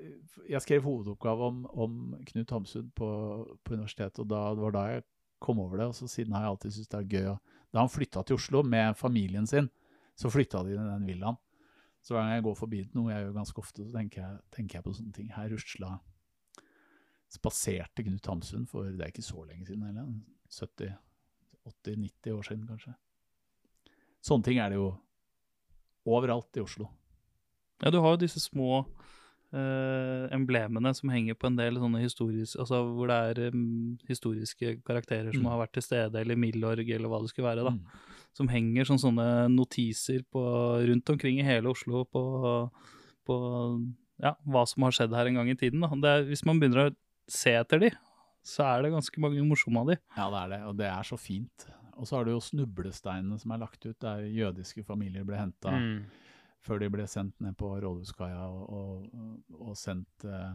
[0.50, 3.10] Jeg skrev hovedoppgave om, om Knut Hamsun på,
[3.64, 5.04] på universitetet, og da, det var da jeg
[5.40, 5.88] kom over det.
[5.88, 7.38] Og så siden har jeg alltid syntes det er gøy.
[7.74, 9.70] Da han flytta til Oslo med familien sin,
[10.18, 11.38] så flytta de den villaen.
[12.02, 14.78] Så hver gang jeg går forbi noe jeg gjør ganske ofte, så tenker jeg, tenker
[14.80, 15.28] jeg på sånne ting.
[15.36, 16.00] Her rusla
[17.30, 20.08] spaserte Knut Hamsun for det er ikke så lenge siden heller.
[20.50, 20.96] 70
[21.70, 22.96] 80-90 år siden, kanskje.
[24.26, 24.88] Sånne ting er det jo
[26.10, 26.88] overalt i Oslo.
[27.84, 28.80] Ja, du har jo disse små
[29.54, 34.80] eh, emblemene som henger på en del sånne historiske Altså hvor det er um, historiske
[34.88, 35.50] karakterer som Mm.
[35.52, 37.72] har vært til stede, eller Milorg, eller hva det skulle være, da.
[37.72, 37.86] Mm.
[38.34, 40.42] Som henger som sånne notiser på,
[40.90, 42.24] rundt omkring i hele Oslo på,
[43.26, 43.38] på
[44.22, 45.82] ja, hva som har skjedd her en gang i tiden.
[45.82, 45.90] Da.
[45.94, 46.96] Det er, hvis man begynner å
[47.32, 47.90] se etter de,
[48.46, 49.98] så er det ganske mange morsomme av de.
[50.18, 51.68] Ja, det er det, og det er så fint.
[52.00, 55.74] Og så har du jo snublesteinene som er lagt ut, der jødiske familier ble henta
[55.76, 56.06] Mm.
[56.64, 60.54] før de ble sendt ned på Rådhuskaia og, og, og sendt eh,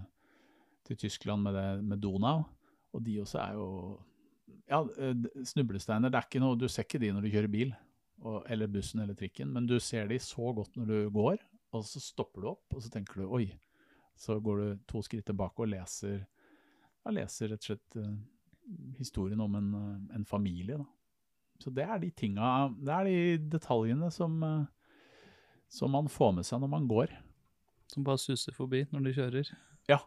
[0.84, 2.44] til Tyskland med, det, med Donau.
[2.94, 3.68] Og de også er jo
[4.68, 7.74] Ja, eh, snublesteiner, det er ikke noe Du ser ikke de når du kjører bil,
[8.24, 11.36] og, eller bussen eller trikken, men du ser de så godt når du går,
[11.74, 13.50] og så stopper du opp, og så tenker du oi.
[14.16, 16.22] Så går du to skritt tilbake og leser
[17.04, 18.14] ja, leser rett og slett uh,
[18.98, 20.78] historien om en, uh, en familie.
[20.80, 20.86] Da.
[21.62, 23.18] Så det er de tinga Det er de
[23.52, 24.64] detaljene som, uh,
[25.68, 27.14] som man får med seg når man går.
[27.92, 29.54] Som bare suser forbi når de kjører.
[29.90, 30.00] Ja.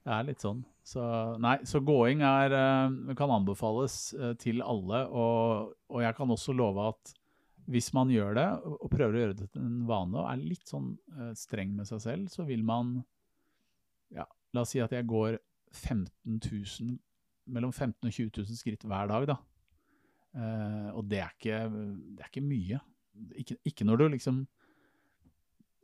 [0.00, 0.64] Det er litt sånn.
[0.90, 1.02] Så,
[1.44, 2.54] nei, så gåing er,
[3.14, 7.12] kan anbefales til alle, og, og jeg kan også love at
[7.70, 10.72] hvis man gjør det, og prøver å gjøre det til en vane, og er litt
[10.72, 10.88] sånn
[11.38, 12.96] streng med seg selv, så vil man
[14.16, 14.24] ja,
[14.56, 15.36] La oss si at jeg går
[15.72, 16.98] 15 000,
[17.46, 19.36] mellom 15 000 og 20 000 skritt hver dag, da.
[20.36, 21.60] Eh, og det er ikke,
[22.16, 22.80] det er ikke mye.
[23.36, 24.44] Ikke, ikke når du liksom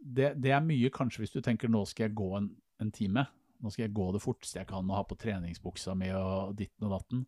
[0.07, 2.51] det, det er mye kanskje hvis du tenker nå skal jeg gå en,
[2.83, 3.27] en time.
[3.63, 6.87] Nå skal jeg gå det forteste jeg kan og ha på treningsbuksa mi og ditten
[6.87, 7.25] og datten.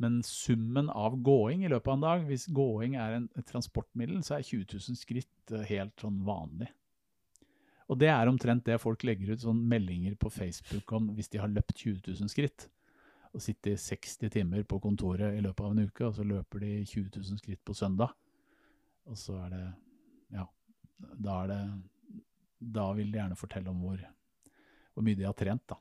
[0.00, 4.22] Men summen av gåing i løpet av en dag, hvis gåing er en, et transportmiddel,
[4.24, 6.70] så er 20 000 skritt eh, helt sånn vanlig.
[7.90, 11.40] Og det er omtrent det folk legger ut sånn meldinger på Facebook om hvis de
[11.42, 12.68] har løpt 20 000 skritt.
[13.34, 16.70] Og sitter 60 timer på kontoret i løpet av en uke, og så løper de
[16.84, 18.14] 20 000 skritt på søndag.
[19.10, 19.64] Og så er det
[20.30, 20.46] Ja,
[20.98, 21.62] da er det
[22.60, 24.02] Da vil de gjerne fortelle om hvor,
[24.94, 25.78] hvor mye de har trent, da.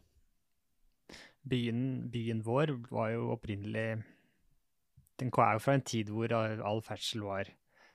[1.50, 4.04] Byen, byen vår var jo opprinnelig
[5.20, 7.50] Den er jo fra en tid hvor all ferdsel var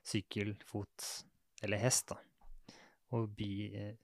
[0.04, 1.24] sykkel, fot
[1.64, 2.10] eller hest.
[2.10, 2.18] da.
[3.16, 3.94] Og by,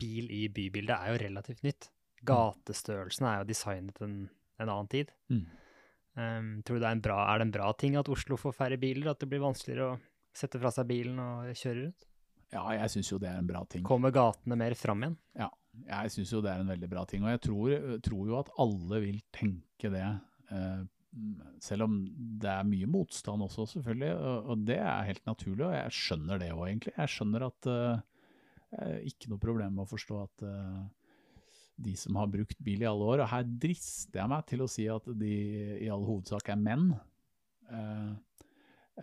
[0.00, 1.88] bil i bybildet er jo relativt nytt.
[2.28, 4.18] Gatestørrelsen er jo designet en,
[4.58, 5.12] en annen tid.
[5.30, 5.44] Mm.
[6.18, 8.56] Um, tror du det er en, bra, er det en bra ting at Oslo får
[8.56, 9.12] færre biler?
[9.12, 9.98] At det blir vanskeligere å
[10.34, 12.08] sette fra seg bilen og kjøre rundt?
[12.54, 13.84] Ja, jeg syns jo det er en bra ting.
[13.86, 15.18] Kommer gatene mer fram igjen?
[15.38, 15.50] Ja,
[15.84, 17.26] jeg syns jo det er en veldig bra ting.
[17.26, 20.06] Og jeg tror, tror jo at alle vil tenke det.
[20.50, 20.86] Uh,
[21.62, 21.98] selv om
[22.40, 24.12] det er mye motstand også, selvfølgelig.
[24.16, 26.94] Og, og det er helt naturlig, og jeg skjønner det òg, egentlig.
[26.98, 28.02] Jeg skjønner at eh,
[29.08, 30.80] Ikke noe problem med å forstå at, eh,
[31.78, 33.22] de som har brukt bil i alle år.
[33.22, 35.34] Og her drister jeg meg til å si at de
[35.86, 36.90] i all hovedsak er menn.
[37.70, 38.10] Eh,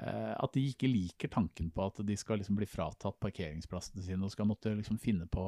[0.02, 4.28] eh, at de ikke liker tanken på at de skal liksom bli fratatt parkeringsplassene sine
[4.28, 5.46] og skal måtte liksom finne, på,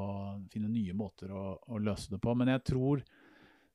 [0.53, 2.36] finne nye måter å, å løse det på.
[2.39, 3.03] Men jeg tror,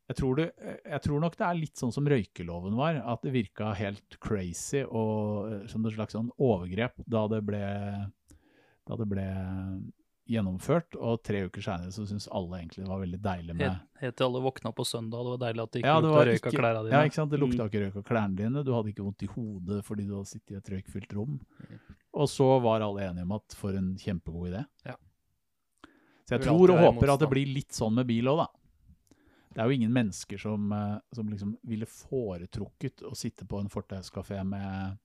[0.09, 0.51] jeg, tror det,
[0.81, 4.87] jeg tror nok det er litt sånn som røykeloven var, at det virka helt crazy
[4.89, 7.67] og eh, som et slags sånn overgrep da det ble,
[8.89, 9.27] da det ble
[10.29, 13.87] gjennomført, og tre uker seinere så syntes alle egentlig det var veldig deilig med Helt,
[14.01, 16.27] helt til alle våkna på søndag, det var deilig at det ikke Ja, lukta var
[16.31, 16.93] røyk av klærne dine.
[16.95, 17.31] Ja, ikke sant?
[17.33, 17.69] Det lukta Mm.
[17.71, 20.51] ikke røyk av klærne dine, du hadde ikke vondt i hodet fordi du hadde sittet
[20.55, 21.41] i et røykfylt rom.
[22.15, 24.65] Og så var alle enige om at for en kjempegod idé.
[24.87, 24.97] Ja.
[26.29, 27.11] Så jeg tror og håper motstand.
[27.11, 28.49] at det blir litt sånn med bil òg, da.
[29.53, 33.69] Det er jo ingen mennesker som, eh, som liksom ville foretrukket å sitte på en
[33.69, 34.99] fortauskafé med,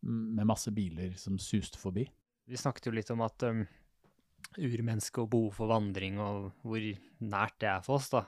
[0.00, 2.06] med masse biler som suste forbi.
[2.46, 3.66] Vi snakket jo litt om at um,
[4.58, 6.84] urmennesket og behov for vandring, og hvor
[7.24, 8.24] nært det er for oss, da.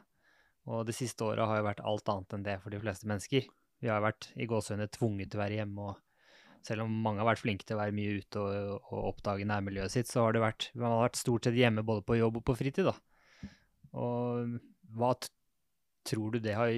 [0.67, 3.47] Og det siste året har jo vært alt annet enn det for de fleste mennesker.
[3.83, 7.29] Vi har vært i gåsehudene tvunget til å være hjemme, og selv om mange har
[7.29, 10.43] vært flinke til å være mye ute og, og oppdage nærmiljøet sitt, så har det
[10.43, 12.97] vært, man har vært stort sett hjemme både på jobb og på fritid, da.
[13.97, 14.59] Og
[14.97, 15.13] hva
[16.07, 16.75] tror du det har,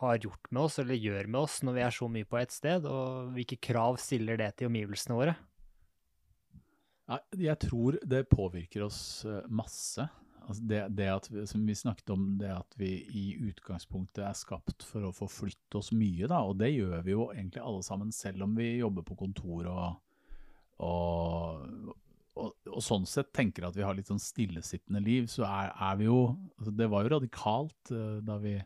[0.00, 2.54] har gjort med oss, eller gjør med oss, når vi er så mye på ett
[2.54, 5.36] sted, og hvilke krav stiller det til omgivelsene våre?
[7.10, 10.06] Jeg tror det påvirker oss eh, masse.
[10.42, 14.84] Altså det, det at som vi snakket om, det at vi i utgangspunktet er skapt
[14.86, 18.46] for å forflytte oss mye, da, og det gjør vi jo egentlig alle sammen, selv
[18.48, 20.00] om vi jobber på kontor og,
[20.82, 21.92] og,
[22.34, 26.00] og, og sånn sett tenker at vi har litt sånn stillesittende liv, så er, er
[26.00, 26.20] vi jo
[26.58, 28.56] altså Det var jo radikalt eh, da vi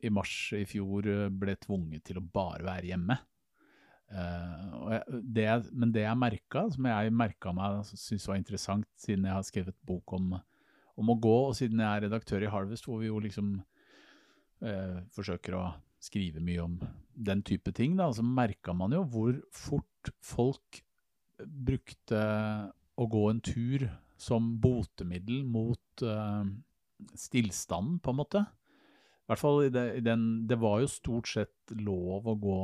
[0.00, 3.16] i mars i fjor eh, ble tvunget til å bare være hjemme.
[4.10, 9.28] Og jeg, det, men det jeg merka, som jeg merka meg syntes var interessant, siden
[9.28, 10.32] jeg har skrevet bok om,
[10.98, 13.54] om å gå, og siden jeg er redaktør i Harvest, hvor vi jo liksom
[14.66, 15.64] uh, forsøker å
[16.02, 16.76] skrive mye om
[17.14, 20.82] den type ting, da, så merka man jo hvor fort folk
[21.40, 22.20] brukte
[23.00, 23.86] å gå en tur
[24.20, 26.42] som botemiddel mot uh,
[27.14, 28.42] stillstanden, på en måte.
[28.44, 32.62] I hvert fall i, det, i den Det var jo stort sett lov å gå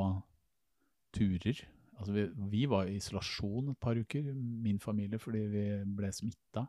[1.16, 1.64] turer.
[1.96, 6.66] Altså vi, vi var i isolasjon et par uker, min familie, fordi vi ble smitta.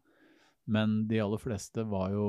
[0.67, 2.27] Men de aller fleste var jo,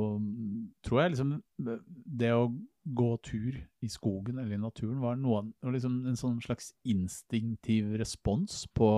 [0.87, 2.51] tror jeg, liksom Det å
[2.89, 5.43] gå tur i skogen eller i naturen var noe,
[5.75, 8.91] liksom en sånn slags instinktiv respons på,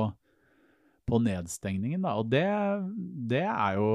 [1.08, 2.04] på nedstengningen.
[2.04, 2.14] Da.
[2.20, 2.46] Og det,
[3.32, 3.90] det er jo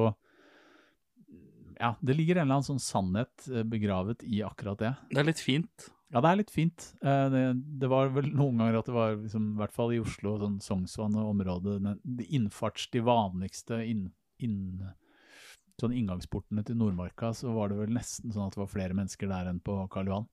[1.78, 4.94] Ja, det ligger en eller annen sånn sannhet eh, begravet i akkurat det.
[5.12, 5.90] Det er litt fint.
[6.14, 6.92] Ja, det er litt fint.
[7.02, 7.38] Eh,
[7.82, 10.60] Det, var vel noen ganger at det var, liksom, i hvert fall i Oslo, sånn
[10.64, 11.80] Sognsvann og området,
[12.30, 14.86] innfarts, de vanligste inn, inn,
[15.82, 19.32] sånn inngangsportene til Nordmarka, så var det vel nesten sånn at det var flere mennesker
[19.32, 20.30] der enn på Karl Johan.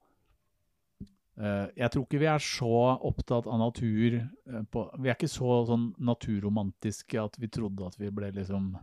[1.40, 5.32] Eh, Jeg tror ikke vi er så opptatt av natur eh, på, Vi er ikke
[5.32, 8.74] så sånn naturromantiske at vi trodde at vi ble liksom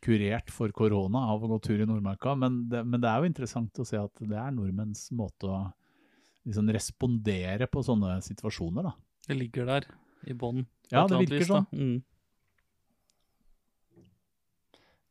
[0.00, 3.26] kurert for korona av å gå tur i Nordmarka, men det, men det er jo
[3.32, 5.58] interessant å se at det er nordmenns måte å
[6.48, 8.94] liksom respondere på sånne situasjoner, da.
[9.28, 9.88] Det ligger der
[10.28, 10.64] i bånn.
[10.88, 11.66] Ja, det virker vis, sånn.
[11.76, 11.98] Mm.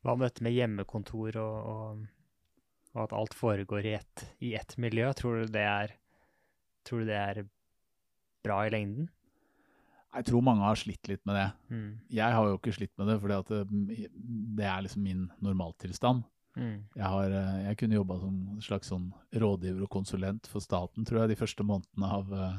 [0.05, 2.07] Hva med dette med hjemmekontor og, og,
[2.95, 5.11] og at alt foregår i ett, i ett miljø?
[5.17, 5.93] Tror du, det er,
[6.87, 7.43] tror du det er
[8.45, 9.11] bra i lengden?
[10.17, 11.47] Jeg tror mange har slitt litt med det.
[11.69, 11.89] Mm.
[12.17, 14.07] Jeg har jo ikke slitt med det, for det,
[14.57, 16.23] det er liksom min normaltilstand.
[16.57, 16.77] Mm.
[16.95, 19.11] Jeg, har, eh, jeg kunne jobba som en slags sånn
[19.43, 22.55] rådgiver og konsulent for staten, tror jeg, de første månedene av, eh,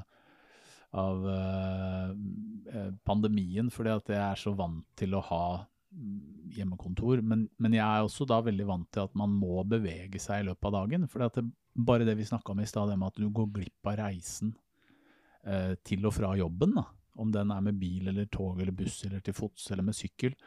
[1.02, 6.20] av eh, pandemien, fordi at jeg er så vant til å ha mm,
[6.58, 7.24] hjemmekontor.
[7.26, 10.48] Men, men jeg er også da veldig vant til at man må bevege seg i
[10.50, 11.08] løpet av dagen.
[11.10, 13.50] fordi at det, bare det vi snakka om i stad, det med at du går
[13.58, 14.54] glipp av reisen
[15.44, 16.86] eh, til og fra jobben, da,
[17.18, 20.38] om den er med bil eller tog eller buss eller til fots eller med sykkel,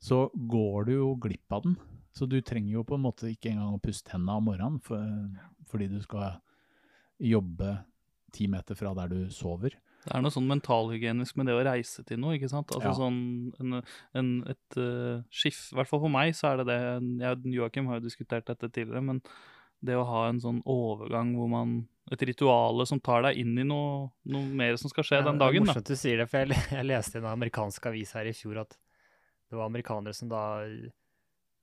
[0.00, 1.80] så går du jo glipp av den.
[2.16, 5.04] Så du trenger jo på en måte ikke engang å pusse hendene om morgenen, for,
[5.70, 6.40] fordi du skal
[7.20, 7.76] jobbe
[8.34, 9.76] ti meter fra der du sover.
[10.00, 12.70] Det er noe sånn mentalhygienisk med det å reise til noe, ikke sant?
[12.72, 12.96] Altså Ja.
[12.96, 13.18] sånn
[13.60, 13.80] en,
[14.16, 16.76] en, et uh, skiff, i hvert fall for meg så er det
[17.20, 19.20] det, Joakim har jo diskutert dette tidligere, men
[19.84, 21.74] det å ha en sånn overgang hvor man,
[22.12, 25.40] et rituale som tar deg inn i noe, noe mer som skal skje Ja, den
[25.40, 25.92] det er morsomt da.
[25.92, 28.76] Du sier det, for jeg, jeg leste i en amerikansk avis her i fjor at
[29.50, 30.42] det var amerikanere som da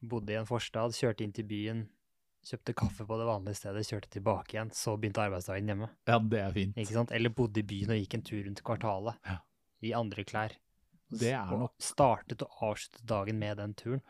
[0.01, 1.85] bodde i en forstad, kjørte inn til byen,
[2.47, 5.89] kjøpte kaffe på det vanlige stedet, kjørte tilbake igjen, så begynte arbeidsdagen hjemme.
[6.07, 6.77] Ja, det er fint.
[6.79, 7.11] Ikke sant?
[7.11, 9.37] Eller bodde i byen og gikk en tur rundt kvartalet Ja.
[9.81, 10.55] i andre klær.
[11.09, 14.01] Det er og nok startet og avsluttet dagen med den turen.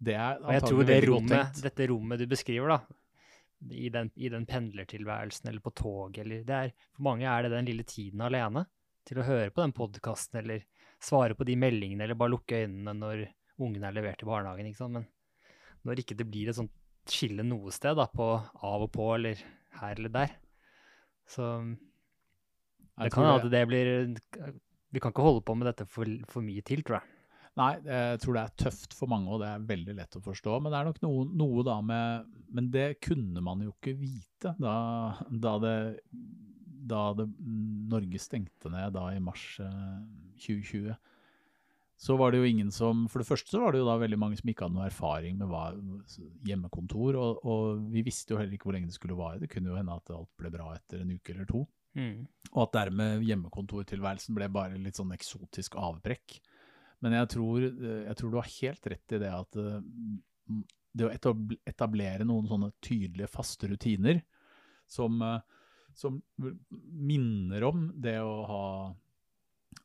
[0.00, 2.78] Det er Og jeg tror det rommet, dette rommet du beskriver, da,
[3.74, 7.50] i den, i den pendlertilværelsen eller på tog, eller det er, For mange er det
[7.50, 8.66] den lille tiden alene
[9.04, 10.62] til å høre på den podkasten eller
[11.00, 13.26] svare på de meldingene eller bare lukke øynene når
[13.58, 14.68] ungene er levert i barnehagen.
[14.70, 14.98] ikke sant?
[14.98, 15.06] Men
[15.86, 16.74] når ikke det blir et sånt
[17.08, 19.40] skille noe sted, da, på av og på eller
[19.80, 20.34] her eller der,
[21.28, 21.52] så
[22.98, 23.88] det kan hende det blir
[24.90, 27.14] Vi kan ikke holde på med dette for, for mye til, tror jeg.
[27.58, 30.58] Nei, jeg tror det er tøft for mange, og det er veldig lett å forstå.
[30.62, 34.54] Men det er nok noe, noe da med Men det kunne man jo ikke vite
[34.62, 34.76] da,
[35.28, 35.74] da det
[36.88, 37.26] da det,
[37.90, 39.98] Norge stengte ned da i mars eh,
[40.40, 40.94] 2020.
[41.98, 44.18] Så var det jo ingen som For det første så var det jo da veldig
[44.22, 45.64] mange som ikke hadde noe erfaring med hva,
[46.46, 49.40] hjemmekontor, og, og vi visste jo heller ikke hvor lenge det skulle vare.
[49.42, 51.64] Det kunne jo hende at alt ble bra etter en uke eller to.
[51.98, 52.22] Mm.
[52.52, 56.38] Og at dermed hjemmekontortilværelsen ble bare litt sånn eksotisk avbrekk.
[57.02, 59.82] Men jeg tror, jeg tror du har helt rett i det at eh,
[60.98, 61.34] det å
[61.68, 64.22] etablere noen sånne tydelige, faste rutiner
[64.90, 65.40] som, eh,
[65.94, 68.64] som minner om det å ha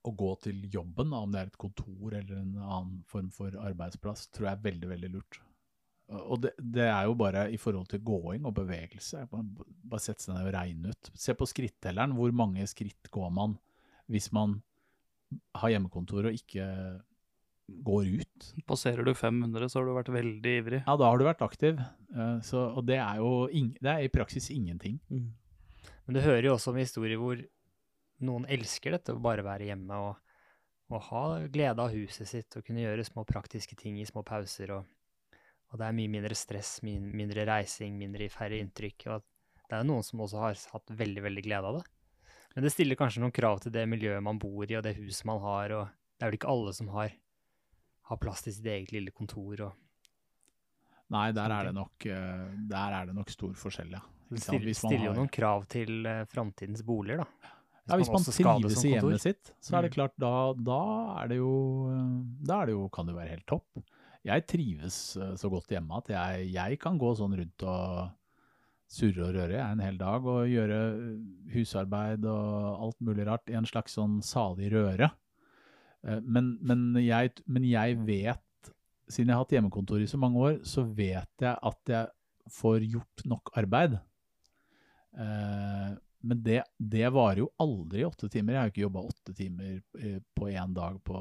[0.04, 4.28] å gå til jobben, om det er et kontor eller en annen form for arbeidsplass,
[4.34, 5.40] tror jeg er veldig, veldig lurt.
[6.14, 9.24] Og det, det er jo bare i forhold til gåing og bevegelse.
[9.32, 11.10] Bare, bare sette seg ned og regne ut.
[11.18, 12.14] Se på skrittelleren.
[12.18, 13.56] Hvor mange skritt går man
[14.12, 14.60] hvis man
[15.58, 16.68] har hjemmekontor og ikke
[17.88, 18.50] går ut?
[18.70, 20.82] Passerer du 500, så har du vært veldig ivrig.
[20.84, 21.80] Ja, da har du vært aktiv.
[22.14, 25.00] Eh, Så, og det er jo ing, det er i praksis ingenting.
[25.10, 27.40] Men du hører jo også om historier hvor
[28.24, 30.34] noen elsker dette å bare være hjemme og,
[30.94, 34.76] og ha glede av huset sitt og kunne gjøre små praktiske ting i små pauser.
[34.78, 34.86] Og,
[35.72, 39.08] og det er mye mindre stress, min, mindre reising, mindre færre inntrykk.
[39.16, 39.26] og
[39.66, 41.86] Det er noen som også har hatt veldig veldig glede av det.
[42.54, 45.26] Men det stiller kanskje noen krav til det miljøet man bor i og det huset
[45.26, 45.74] man har.
[45.74, 47.16] og Det er vel ikke alle som har,
[48.10, 49.70] har plass til sitt eget lille kontor.
[49.70, 49.80] og
[51.14, 54.02] Nei, der er det nok, eh, der er det nok stor forskjell, ja.
[54.34, 57.52] Det stiller, stiller jo noen krav til uh, framtidens boliger, da.
[57.90, 59.96] Ja, hvis man det trives i hjemmet sitt, så er det Mm.
[59.98, 60.82] klart, da, da
[61.24, 61.54] er det jo
[62.48, 63.66] Da er det jo, kan det være helt topp.
[64.24, 68.12] Jeg trives eh, så godt hjemme at jeg, jeg kan gå sånn rundt og
[68.94, 71.18] surre og røre jeg, en hel dag og gjøre eh,
[71.56, 75.12] husarbeid og alt mulig rart i en slags sånn salig røre.
[76.08, 78.72] Eh, Men, men, jeg, men jeg vet,
[79.10, 82.08] siden jeg har hatt hjemmekontor i så mange år, så vet jeg at jeg
[82.50, 84.00] får gjort nok arbeid.
[85.20, 85.92] Eh,
[86.24, 88.56] men det, det varer jo aldri åtte timer.
[88.56, 91.20] Jeg har jo ikke jobba åtte timer eh, på én dag på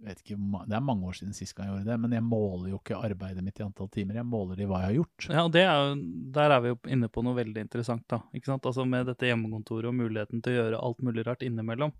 [0.00, 2.70] vet ikke, Det er mange år siden sist gang jeg gjorde det, men jeg måler
[2.72, 4.16] jo ikke arbeidet mitt i antall timer.
[4.16, 5.26] Jeg måler det i hva jeg har gjort.
[5.28, 5.98] Ja, og det er
[6.38, 8.06] Der er vi jo inne på noe veldig interessant.
[8.08, 8.66] da, ikke sant?
[8.66, 11.92] Altså Med dette hjemmekontoret og muligheten til å gjøre alt mulig rart innimellom,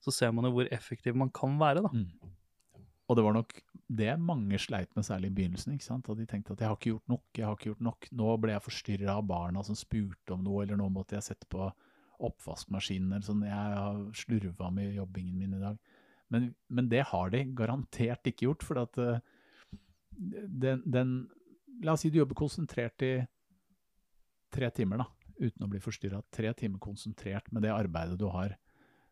[0.00, 1.84] så ser man jo hvor effektiv man kan være.
[1.84, 1.92] da.
[1.92, 2.34] Mm.
[3.04, 3.52] Og det var nok
[3.94, 5.74] det mange sleit med, særlig i begynnelsen.
[5.74, 6.08] ikke sant?
[6.08, 8.08] At de tenkte at jeg har ikke gjort nok, jeg har ikke gjort nok.
[8.16, 11.48] Nå ble jeg forstyrra av barna som spurte om noe, eller nå måtte jeg sette
[11.52, 11.68] på
[12.24, 13.12] oppvaskmaskinen.
[13.12, 13.44] eller sånn.
[13.44, 15.78] Jeg har slurva med jobbingen min i dag.
[16.32, 19.20] Men, men det har de garantert ikke gjort, for at eh,
[20.16, 21.16] den, den
[21.82, 23.16] La oss si du jobber konsentrert i
[24.54, 25.06] tre timer, da,
[25.40, 26.20] uten å bli forstyrra.
[26.30, 28.54] Tre timer konsentrert med det arbeidet du har.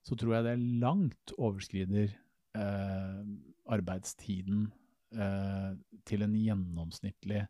[0.07, 0.52] Så tror jeg det
[0.83, 2.14] langt overskrider
[2.59, 3.19] eh,
[3.73, 4.67] arbeidstiden
[5.17, 5.73] eh,
[6.09, 7.45] til en gjennomsnittlig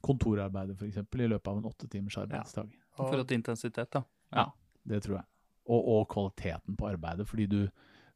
[0.00, 2.72] kontorarbeider, f.eks., i løpet av en åtte timers arbeidsdag.
[2.96, 4.04] Og, For at intensitet, da.
[4.32, 4.48] Ja.
[4.90, 5.26] Det tror jeg.
[5.70, 7.60] Og, og kvaliteten på arbeidet, fordi du,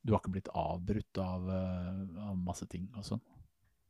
[0.02, 3.22] du har ikke blitt avbrutt av, eh, av masse ting og sånn.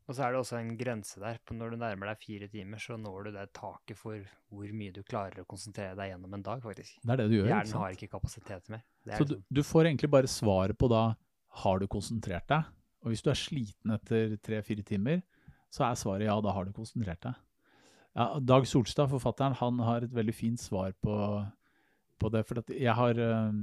[0.04, 1.38] Og så er det også en grense der.
[1.40, 4.20] på Når du nærmer deg fire timer, så når du det taket for
[4.52, 6.98] hvor mye du klarer å konsentrere deg gjennom en dag, faktisk.
[7.00, 7.48] Det er det du gjør.
[7.48, 7.80] Hjernen sant?
[7.80, 8.82] har ikke kapasitet mer.
[9.08, 11.06] Er Så du, liksom, du får egentlig bare svaret på da
[11.62, 12.70] har du konsentrert deg.
[13.04, 15.20] Og hvis du er sliten etter tre-fire timer,
[15.72, 17.36] så er svaret ja, da har du konsentrert deg.
[18.14, 21.16] Ja, Dag Solstad, forfatteren, han har et veldig fint svar på,
[22.22, 22.44] på det.
[22.46, 22.62] For
[22.98, 23.56] har, eh,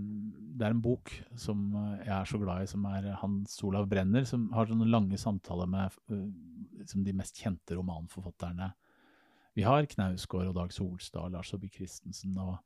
[0.59, 4.27] det er en bok som jeg er så glad i, som er Hans Olav Brenner,
[4.27, 5.95] som har sånne lange samtaler med
[6.81, 8.73] liksom de mest kjente romanforfatterne
[9.55, 9.87] vi har.
[9.87, 12.57] Knausgård og Dag Solstad og Lars Saabye Christensen og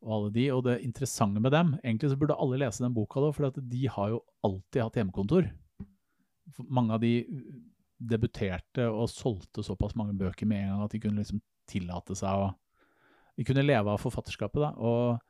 [0.00, 3.20] og alle de, og det interessante med dem Egentlig så burde alle lese den boka,
[3.20, 5.50] da, for de har jo alltid hatt hjemmekontor.
[6.72, 7.14] Mange av de
[8.00, 12.46] debuterte og solgte såpass mange bøker med en gang at de kunne liksom tillate seg
[12.46, 12.50] å
[13.38, 14.70] De kunne leve av forfatterskapet, da.
[14.84, 15.20] Og,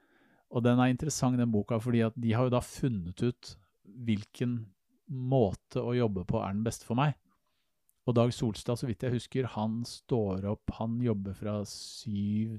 [0.50, 3.50] og den er interessant, den boka, fordi at de har jo da funnet ut
[3.84, 4.56] hvilken
[5.06, 7.14] måte å jobbe på er den beste for meg.
[8.08, 12.58] Og Dag Solstad, så vidt jeg husker, han står opp Han jobber fra syv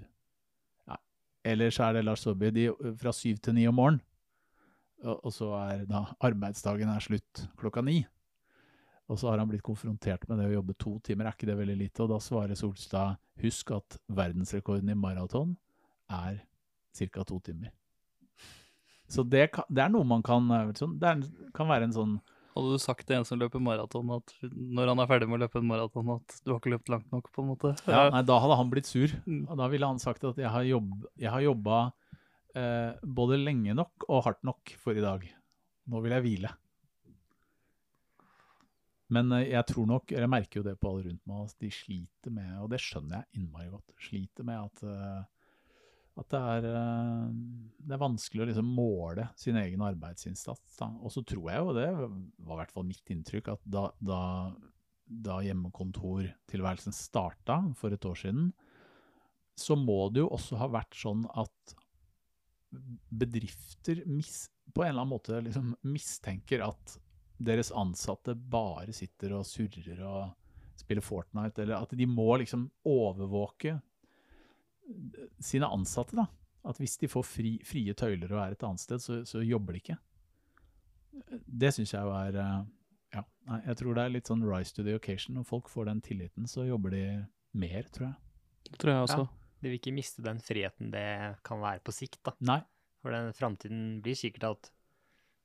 [1.43, 2.69] eller så er det Lars Saabye de,
[3.01, 4.01] fra syv til ni om morgenen.
[5.01, 8.03] Og, og så er da arbeidsdagen er slutt klokka ni.
[9.11, 11.57] Og så har han blitt konfrontert med det å jobbe to timer, er ikke det
[11.59, 12.03] veldig lite?
[12.03, 15.55] Og da svarer Solstad husk at verdensrekorden i maraton
[16.07, 16.43] er
[16.95, 17.23] ca.
[17.25, 17.73] to timer.
[19.11, 20.45] Så det, kan, det, er noe man kan
[20.77, 21.25] sånn, Det er,
[21.55, 22.13] kan være en sånn
[22.51, 25.43] Hadde du sagt til en som løper maraton, at når han er ferdig med å
[25.45, 27.71] løpe en maraton, at du har ikke løpt langt nok, på en måte?
[27.87, 29.13] Ja, nei, da hadde han blitt sur.
[29.23, 29.45] Mm.
[29.45, 30.89] Og da ville han sagt at jeg har, jobb,
[31.21, 31.77] jeg har jobba
[32.59, 35.23] eh, både lenge nok og hardt nok for i dag.
[35.91, 36.51] Nå vil jeg hvile.
[39.15, 41.63] Men eh, jeg tror nok, eller jeg merker jo det på alle rundt meg, at
[41.63, 45.40] de sliter med, og det skjønner jeg innmari godt, sliter med at, eh,
[46.21, 47.27] at det, er, eh,
[47.85, 50.79] det er vanskelig å liksom måle sin egen arbeidsinnsats.
[51.01, 54.23] Og så tror jeg jo, det var i hvert fall mitt inntrykk, at da, da,
[55.05, 58.51] da hjemmekontortilværelsen starta for et år siden,
[59.59, 61.75] så må det jo også ha vært sånn at
[63.11, 66.95] bedrifter mis, på en eller annen måte liksom mistenker at
[67.41, 73.75] deres ansatte bare sitter og surrer og spiller Fortnite, eller at de må liksom overvåke
[75.43, 76.17] sine ansatte.
[76.17, 76.27] da.
[76.67, 79.75] At hvis de får fri, frie tøyler og er et annet sted, så, så jobber
[79.75, 79.97] de ikke.
[81.45, 82.59] Det syns jeg jo er eh,
[83.17, 85.35] Ja, nei, jeg tror det er litt sånn rise to the occasion.
[85.35, 87.05] Når folk får den tilliten, så jobber de
[87.57, 88.19] mer, tror jeg.
[88.69, 89.23] Det tror jeg også.
[89.25, 89.57] Ja.
[89.61, 91.07] De vil ikke miste den friheten det
[91.45, 92.33] kan være på sikt, da.
[92.47, 92.61] Nei.
[93.01, 94.71] For den framtiden blir sikkert at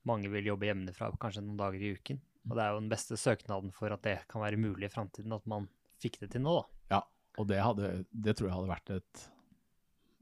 [0.07, 2.21] mange vil jobbe hjemmefra kanskje noen dager i uken.
[2.47, 5.33] Og det er jo den beste søknaden for at det kan være mulig i framtiden,
[5.35, 5.67] at man
[6.01, 6.95] fikk det til nå, da.
[6.95, 7.01] Ja,
[7.41, 9.25] og det, hadde, det tror jeg hadde vært et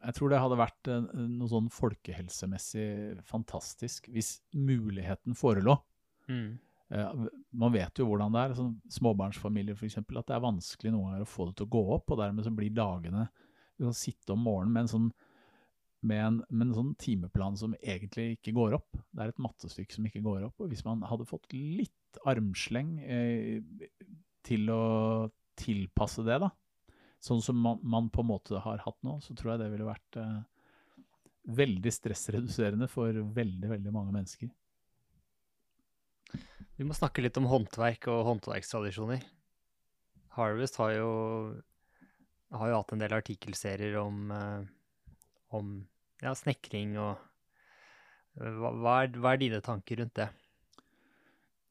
[0.06, 2.88] Jeg tror det hadde vært eh, noe sånn folkehelsemessig
[3.30, 5.78] fantastisk hvis muligheten forelå.
[6.30, 6.58] Mm.
[6.93, 7.22] Eh,
[7.58, 11.26] man vet jo hvordan det er, sånn småbarnsfamilier f.eks., at det er vanskelig noen ganger
[11.26, 13.30] å få det til å gå opp, og dermed så blir dagene
[13.76, 15.08] Du kan sitte om morgenen med en sånn
[16.06, 19.00] med en, med en, sånn timeplan som egentlig ikke går opp.
[19.10, 20.60] Det er et mattestykke som ikke går opp.
[20.62, 23.64] og Hvis man hadde fått litt armsleng eh,
[24.46, 24.84] til å
[25.58, 26.52] tilpasse det, da,
[27.24, 29.88] sånn som man, man, på en måte har hatt nå, så tror jeg det ville
[29.88, 30.38] vært eh,
[31.61, 34.51] veldig stressreduserende for veldig, veldig mange mennesker.
[36.76, 39.24] Vi må snakke litt om håndverk og håndverkstradisjoner.
[40.36, 41.11] Harvest har jo,
[42.51, 45.13] har jo hatt en del artikkelserier om, eh,
[45.55, 45.78] om
[46.24, 47.16] ja, snekring og
[48.36, 50.28] hva, hva, er, hva, er, dine tanker rundt det?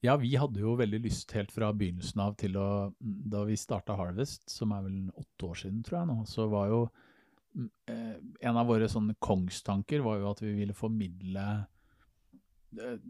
[0.04, 2.68] Ja, vi hadde jo veldig lyst helt fra begynnelsen av til å
[3.00, 6.68] Da vi starta Harvest, som er vel åtte år siden, tror jeg nå, så var
[6.68, 6.80] jo
[7.88, 11.46] eh, En av våre sånne kongstanker var jo at vi ville formidle
[12.76, 13.00] eh,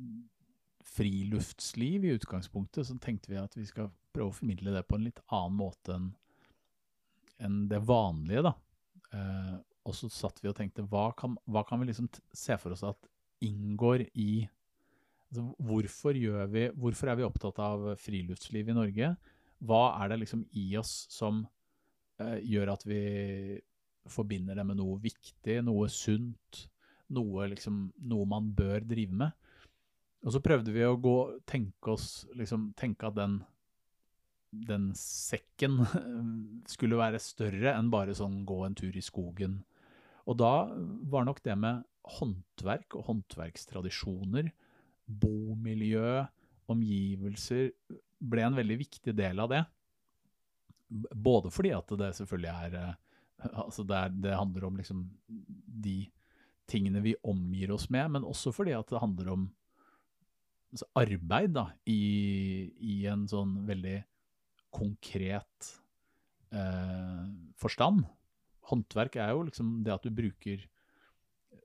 [0.85, 2.87] friluftsliv i utgangspunktet.
[2.87, 5.97] Så tenkte vi at vi skal prøve å formidle det på en litt annen måte
[5.97, 6.13] enn
[7.43, 8.53] en det vanlige, da.
[9.13, 12.77] Eh, og så satt vi og tenkte hva kan, hva kan vi liksom se for
[12.77, 13.09] oss at
[13.45, 14.47] inngår i
[15.35, 16.17] altså, hvorfor,
[16.53, 19.11] vi, hvorfor, er vi opptatt av friluftsliv i Norge?
[19.65, 21.43] Hva er det liksom i oss som
[22.23, 23.01] eh, gjør at vi
[24.11, 26.67] forbinder det med noe viktig, noe sunt,
[27.15, 29.51] noe, liksom, noe man bør drive med?
[30.25, 31.17] Og så prøvde vi å gå,
[31.49, 33.43] tenke oss, liksom, tenke at den
[34.55, 35.81] den sekken
[36.71, 39.57] skulle være større enn bare sånn gå en tur i skogen
[40.25, 40.53] og da
[41.13, 41.85] var nok det med
[42.19, 44.51] håndverk og håndverkstradisjoner,
[45.07, 46.25] bomiljø,
[46.73, 47.71] omgivelser,
[48.25, 49.63] ble en veldig viktig del av det.
[50.89, 52.93] Både fordi at det selvfølgelig er eh,
[53.45, 55.01] Altså det, er, det handler om liksom
[55.85, 56.07] de
[56.71, 59.43] tingene vi omgir oss med, men også fordi at det handler om
[60.73, 63.99] altså arbeid da, i, i, en sånn veldig
[64.73, 65.69] konkret
[66.57, 67.27] eh,
[67.61, 68.07] forstand
[68.71, 70.65] håndverk er jo liksom det at du bruker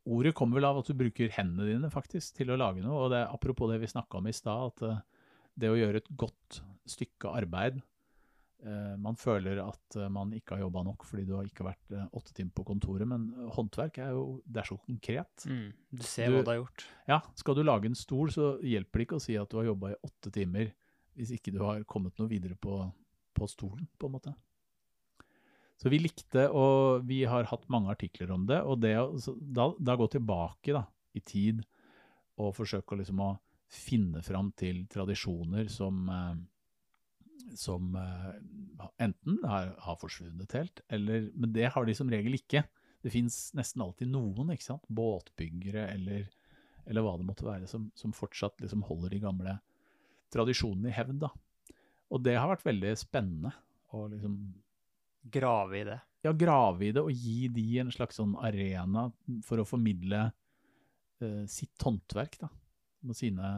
[0.09, 3.05] Ordet kommer vel av at du bruker hendene dine faktisk til å lage noe.
[3.05, 5.23] og det, Apropos det vi snakka om i stad, at uh,
[5.59, 7.77] det å gjøre et godt stykke arbeid
[8.65, 11.93] uh, Man føler at uh, man ikke har jobba nok fordi du har ikke vært
[12.09, 15.45] åtte timer på kontoret, men håndverk er jo det er så konkret.
[15.45, 16.87] Mm, du ser du, hva du har gjort.
[17.11, 17.21] Ja.
[17.37, 19.93] Skal du lage en stol, så hjelper det ikke å si at du har jobba
[19.93, 20.73] i åtte timer
[21.19, 22.81] hvis ikke du har kommet noe videre på,
[23.35, 24.33] på stolen, på en måte.
[25.79, 28.59] Så vi likte, og vi har hatt mange artikler om det.
[28.67, 28.95] Og det,
[29.55, 30.83] da, da gå tilbake da,
[31.15, 31.61] i tid
[32.39, 33.29] og forsøke å, liksom, å
[33.69, 38.27] finne fram til tradisjoner som, eh, som eh,
[39.05, 42.65] enten har, har, forsvunnet helt, eller Men det har de som regel ikke.
[42.99, 44.87] Det fins nesten alltid noen, ikke sant?
[44.91, 46.27] båtbyggere eller,
[46.85, 49.59] eller hva det måtte være, som, som fortsatt liksom holder de gamle
[50.33, 51.29] tradisjonene i hevd.
[52.09, 53.53] Og det har vært veldig spennende
[53.95, 54.41] å liksom
[55.21, 55.99] Grave i det.
[56.25, 59.07] Ja, grave i det og gi de en slags sånn arena
[59.47, 62.49] for å formidle uh, sitt håndverk, da.
[63.15, 63.49] Sine,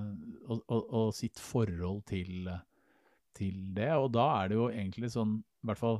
[0.46, 2.46] og, og, og, sitt forhold til,
[3.34, 3.90] til det.
[3.98, 5.98] Og da er det jo egentlig sånn, i hvert fall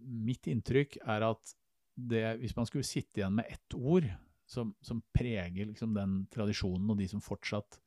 [0.00, 1.52] mitt inntrykk er at
[1.94, 4.08] det, hvis man skulle sitte igjen med ett ord
[4.48, 7.78] som, som preger liksom den tradisjonen, og de som fortsatt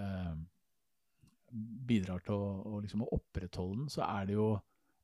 [0.00, 0.34] eh,
[1.50, 4.50] bidrar til å, å, liksom å opprettholde den, så er det jo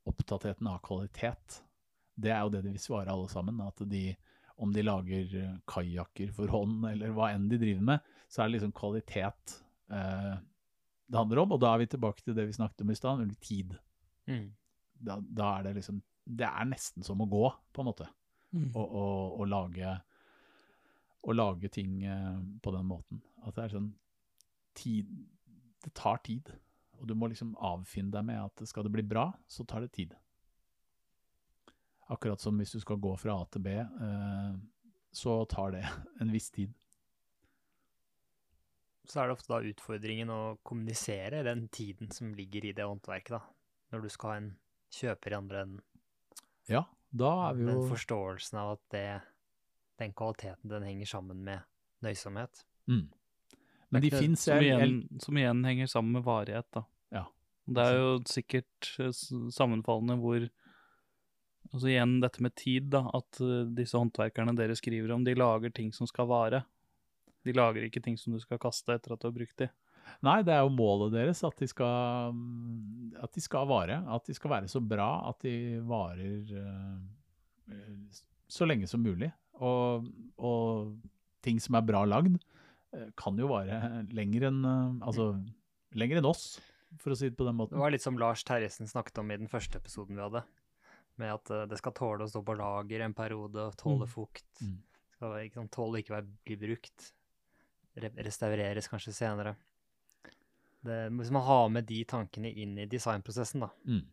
[0.06, 1.60] opptattheten av kvalitet.
[2.16, 3.60] Det er jo det de vil svare alle sammen.
[3.64, 4.08] At de,
[4.62, 5.38] om de lager
[5.68, 9.56] kajakker for hånd, eller hva enn de driver med, så er det liksom kvalitet
[9.92, 10.36] eh,
[11.06, 11.54] det handler om.
[11.54, 13.76] Og da er vi tilbake til det vi snakket om i stad, nemlig tid.
[14.30, 14.48] Mm.
[15.06, 18.08] Da, da, er det liksom Det er nesten som å gå, på en måte.
[18.56, 18.72] Mm.
[19.46, 19.94] Lage,
[21.36, 23.22] lage ting eh, på den måten.
[23.46, 23.92] At det er sånn
[24.76, 25.10] tid
[25.84, 26.50] Det tar tid.
[27.00, 29.92] Og du må liksom avfinne deg med at skal det bli bra, så tar det
[29.96, 30.14] tid.
[32.12, 34.58] Akkurat som hvis du skal gå fra A til B, eh,
[35.16, 35.84] så tar det
[36.22, 36.74] en viss tid.
[39.06, 43.36] Så er det ofte da utfordringen å kommunisere den tiden som ligger i det håndverket,
[43.36, 43.42] da.
[43.94, 44.48] Når du skal ha en
[44.96, 45.82] kjøper i andre enden.
[46.66, 46.82] Ja,
[47.14, 49.06] da er vi jo Den forståelsen av at det,
[50.02, 51.62] den kvaliteten, den henger sammen med
[52.02, 52.64] nøysomhet.
[52.90, 53.06] mm.
[53.94, 56.82] Men de fins Som som igjen henger sammen med varighet, da.
[57.14, 57.24] Ja.
[57.66, 59.12] Det er jo sikkert eh,
[59.54, 60.48] sammenfallende hvor
[61.72, 63.04] Altså igjen dette med tid, da.
[63.16, 66.62] At eh, disse håndverkerne dere skriver om, de lager ting som skal vare.
[67.46, 69.68] De lager ikke ting som du skal kaste etter at du har brukt de.
[70.22, 72.36] Nei, det er jo målet deres at de skal,
[73.18, 73.98] at de skal vare.
[74.14, 75.54] At de skal være så bra at de
[75.86, 79.32] varer uh, så lenge som mulig.
[79.58, 80.06] Og,
[80.38, 80.94] og
[81.44, 82.38] ting som er bra lagd,
[83.16, 85.30] kan jo vare lenger enn eh, altså,
[85.94, 86.60] lenger enn oss,
[87.02, 87.76] for å si det på den måten.
[87.76, 90.44] Det var litt som Lars Terjesen snakket om i den første episoden vi hadde.
[91.20, 94.12] Med at eh, det skal tåle å stå på lager en periode, og tåle Mm.
[94.12, 94.44] fukt.
[94.62, 94.78] Mm.
[95.16, 97.12] Skal ikke sånn, tåle ikke bli brukt.
[97.96, 99.54] Restaureres kanskje senere.
[100.84, 104.04] Det, hvis man har med de tankene inn i designprosessen, da, Mm.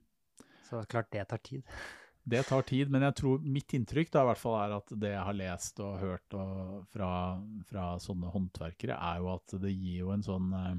[0.69, 1.63] så klart det tar tid.
[2.24, 5.11] Det tar tid, men jeg tror mitt inntrykk da, i hvert fall er at det
[5.11, 7.09] jeg har lest og hørt og fra,
[7.67, 10.78] fra sånne håndverkere, er jo at det gir jo en sånn eh,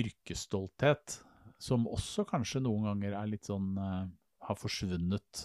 [0.00, 1.18] yrkesstolthet,
[1.60, 4.06] som også kanskje noen ganger er litt sånn eh,
[4.48, 5.44] har forsvunnet.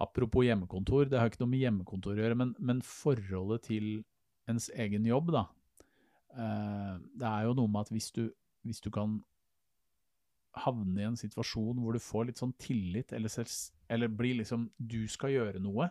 [0.00, 3.92] Apropos hjemmekontor, det har ikke noe med hjemmekontor å gjøre, men, men forholdet til
[4.50, 5.44] ens egen jobb, da.
[6.32, 8.24] Eh, det er jo noe med at hvis du,
[8.64, 9.20] hvis du kan
[10.64, 13.48] havne i en situasjon hvor du får litt sånn tillit, eller,
[13.90, 15.88] eller blir liksom Du skal gjøre noe,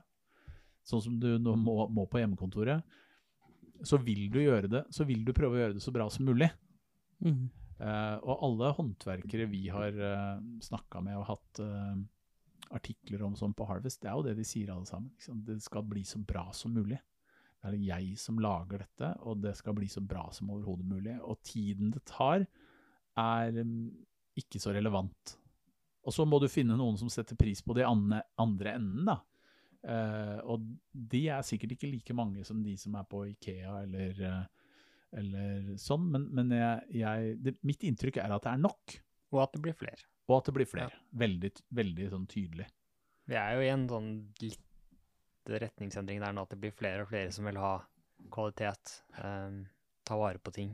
[0.88, 2.84] sånn som du nå må, må på hjemmekontoret.
[3.84, 6.28] Så vil du gjøre det, så vil du prøve å gjøre det så bra som
[6.28, 6.50] mulig.
[7.84, 11.98] Eh, og alle håndverkere vi har uh, snakka med og hatt uh,
[12.76, 15.12] artikler om sånn på Harvest, det er jo det de sier alle sammen.
[15.18, 15.42] Liksom.
[15.48, 17.00] Det skal bli så bra som mulig.
[17.64, 21.16] Det er jeg som lager dette, og det skal bli så bra som overhodet mulig.
[21.24, 22.44] Og tiden det tar,
[23.20, 23.92] er mm,
[24.40, 25.36] ikke så relevant.
[26.04, 29.20] Og så må du finne noen som setter pris på det andre, andre enden, da.
[29.84, 34.22] Uh, og de er sikkert ikke like mange som de som er på Ikea eller,
[34.24, 34.70] uh,
[35.20, 38.96] eller sånn, men, men jeg, jeg, det, mitt inntrykk er at det er nok,
[39.34, 40.08] Og at det blir flere.
[40.30, 41.02] og at det blir flere.
[41.20, 42.70] Veldig, veldig sånn tydelig.
[43.28, 44.10] Vi er jo i en sånn
[44.44, 47.76] litt retningsendring der nå, at det blir flere og flere som vil ha
[48.32, 49.02] kvalitet.
[49.20, 49.66] um,
[50.08, 50.74] ta vare på ting.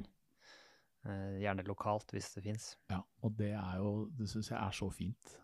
[1.10, 2.72] Eh, gjerne lokalt, hvis det fins.
[2.92, 5.38] Ja, og det er jo, det syns jeg er så fint.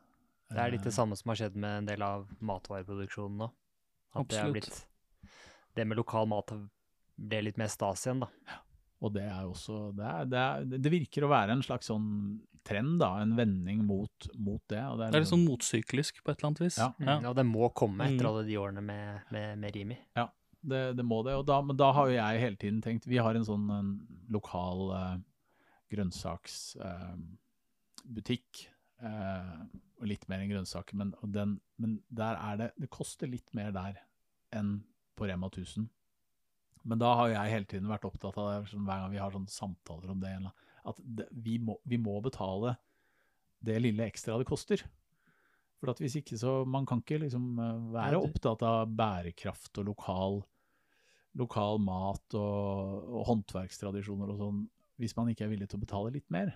[0.51, 3.51] Det er litt det Eh, samme som har skjedd med en del av matvareproduksjonen nå.
[4.15, 4.53] At det, er Absolutt.
[4.53, 5.31] blitt,
[5.75, 6.53] det med lokal mat
[7.15, 8.29] ble litt mer stas igjen, da.
[9.03, 11.89] Og det er jo også det, er, det, er, det virker å være en slags
[11.91, 12.05] sånn
[12.65, 14.81] trend, da, en vending mot, mot det.
[14.87, 16.79] Og det Det er litt sånn motsyklisk på et eller annet vis.
[16.81, 16.87] Ja.
[17.03, 17.19] ja.
[17.27, 18.29] ja det må komme etter Mm.
[18.31, 19.97] alle de årene med, med, med Rimi.
[20.65, 21.35] det, det må det.
[21.37, 23.91] Og da, men da har jo jeg hele tiden tenkt Vi har en sånn en
[24.33, 25.15] lokal eh,
[25.95, 28.49] grønnsaksbutikk.
[29.03, 29.59] Eh,
[29.99, 33.71] og litt mer enn grønnsaker, men, den, men der er det Det koster litt mer
[33.75, 33.93] der
[34.55, 34.77] enn
[35.15, 35.89] på Rema 1000.
[36.85, 39.51] Men da har jeg hele tiden vært opptatt av det, hver gang vi har sånne
[39.51, 40.35] samtaler om det,
[40.85, 40.99] at
[41.31, 42.75] vi, må, vi må betale
[43.65, 44.83] det lille ekstra det koster.
[45.81, 49.89] For at hvis ikke så Man kan ikke liksom eh, være opptatt av bærekraft og
[49.89, 50.39] lokal,
[51.39, 54.61] lokal mat og, og håndverkstradisjoner og sånn,
[55.01, 56.53] hvis man ikke er villig til å betale litt mer.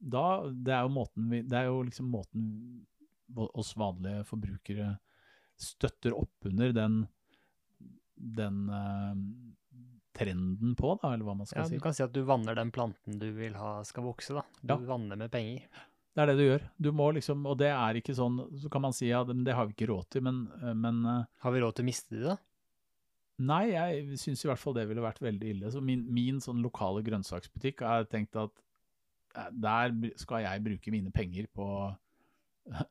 [0.00, 2.44] Da, det er jo måten vi, det er jo liksom måten
[3.36, 4.94] oss vanlige forbrukere
[5.60, 6.94] støtter opp under den,
[8.16, 9.12] den uh,
[10.16, 11.76] trenden på, da, eller hva man skal Ja, si.
[11.78, 14.44] du kan si at du vanner den planten du vil ha skal vokse, da.
[14.62, 14.80] Du Ja.
[14.88, 15.68] vanner med penger.
[16.10, 16.64] Det er det du gjør.
[16.82, 19.68] Du må liksom, og det er ikke sånn, så kan man si ja, det har
[19.68, 20.40] vi ikke råd til, men,
[20.80, 22.36] men eh, Har vi råd til å miste de, da?
[23.40, 25.70] Nei, jeg syns i hvert fall det ville vært veldig ille.
[25.72, 28.52] Så min, min sånn lokale grønnsaksbutikk har jeg tenkt at
[29.36, 31.66] eh, der skal jeg bruke mine penger på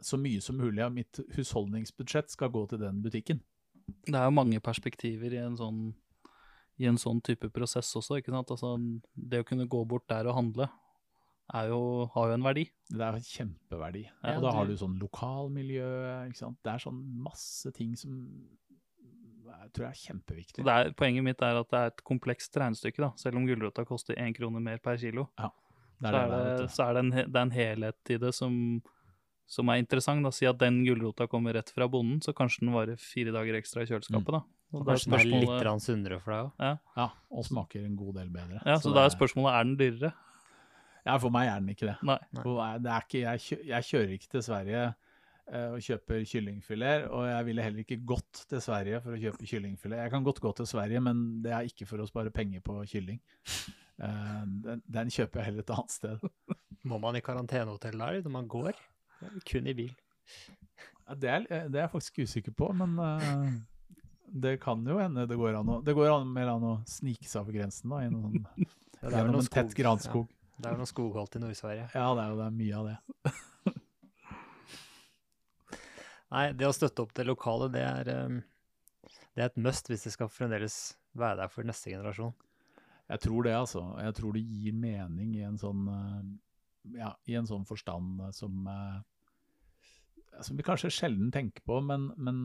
[0.04, 3.42] så mye som mulig av mitt husholdningsbudsjett skal gå til den butikken.
[4.06, 5.80] Det er jo mange perspektiver i en sånn,
[6.82, 8.52] i en sånn type prosess også, ikke sant.
[8.56, 8.74] Altså,
[9.14, 10.68] det å kunne gå bort der og handle
[11.54, 11.80] er jo,
[12.14, 12.66] har jo en verdi.
[12.90, 14.04] Det er en kjempeverdi.
[14.22, 15.88] Ja, og da har du- du sånn lokalmiljø,
[16.30, 16.58] ikke sant.
[16.64, 18.18] Det er sånn masse ting som
[19.64, 20.64] jeg tror jeg er kjempeviktig.
[20.66, 23.10] Det er, poenget mitt er at det er et komplekst regnestykke, da.
[23.20, 25.28] Selv om gulrota koster én krone mer per kilo,
[26.00, 28.32] Det så er er det, så er det, en, det er en helhet i det
[28.36, 28.54] som,
[29.48, 30.24] som er interessant.
[30.24, 30.32] da.
[30.32, 33.84] Si at den gulrota kommer rett fra bonden, så kanskje den varer fire dager ekstra
[33.84, 34.32] i kjøleskapet.
[34.38, 34.44] da.
[34.72, 36.80] Og da er Kanskje den er litt sunnere for deg òg?
[36.96, 38.62] Ja, og smaker en god del bedre.
[38.66, 40.12] Ja, så, da er spørsmålet er den dyrere.
[41.08, 41.96] Ja, for meg er den ikke det.
[42.06, 42.20] Nei.
[42.38, 42.44] Nei.
[42.84, 44.84] Det er ikke, jeg, kjø, jeg kjører ikke til Sverige
[45.50, 50.04] og kjøper kyllingfileter, og jeg ville heller ikke gått til Sverige for å kjøpe kyllingfilet.
[50.04, 52.76] Jeg kan godt gå til Sverige, men det er ikke for å spare penger på
[52.92, 53.22] kylling.
[54.00, 56.22] Eh, den, den kjøper jeg heller et annet sted.
[56.88, 58.78] Må man i karantenehotell der når man går?
[59.50, 59.92] Kun i bil.
[61.04, 63.50] Ja, Det er, det er jeg faktisk usikker på, men uh,
[64.30, 67.28] det kan jo hende det går an å Det går an, mer an å snike
[67.28, 68.46] seg over grensen da, i noen,
[69.02, 70.30] Ja, gjennom en en tett granskog.
[70.30, 71.86] Ja, det er jo noe skogholt i Nord-Sverige.
[71.96, 73.34] Ja, det er jo det er mye av det.
[76.30, 78.40] Nei, det å støtte opp det lokale, det er, um,
[79.34, 80.78] det er et must hvis det skal fremdeles
[81.18, 82.36] være der for neste generasjon.
[83.10, 83.84] Jeg tror det, altså.
[83.98, 86.28] Jeg tror det gir mening i en sånn eh,
[87.00, 89.00] Ja, i en sånn forstand eh, som eh,
[90.46, 92.44] Som vi kanskje sjelden tenker på, men, men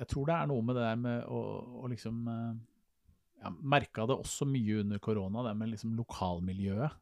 [0.00, 1.42] jeg tror det er noe med det der med å,
[1.84, 6.96] å liksom ja, Merka det også mye under korona, det med liksom lokalmiljøet.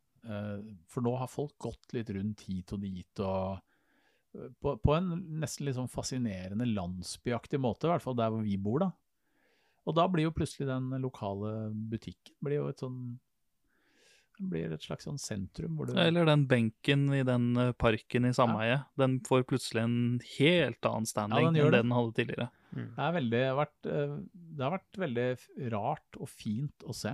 [0.90, 3.62] For nå har folk gått litt rundt hit og dit og
[4.32, 5.10] på, på en
[5.42, 8.90] nesten litt sånn fascinerende landsbyaktig måte, i hvert fall der hvor vi bor, da.
[9.88, 13.18] Og da blir jo plutselig den lokale butikken blir jo et sånn
[14.40, 18.32] blir et slags sånn sentrum hvor du Eller den benken i den eh, parken i
[18.36, 18.86] sameiet.
[18.96, 19.98] Den får plutselig en
[20.38, 21.82] helt annen standing Ja, den enn det det.
[21.82, 22.46] den hadde tidligere.
[22.70, 22.86] Mm.
[22.86, 25.26] det, er veldig, det, har vært, eh, det har vært veldig
[25.74, 27.12] rart og fint å se.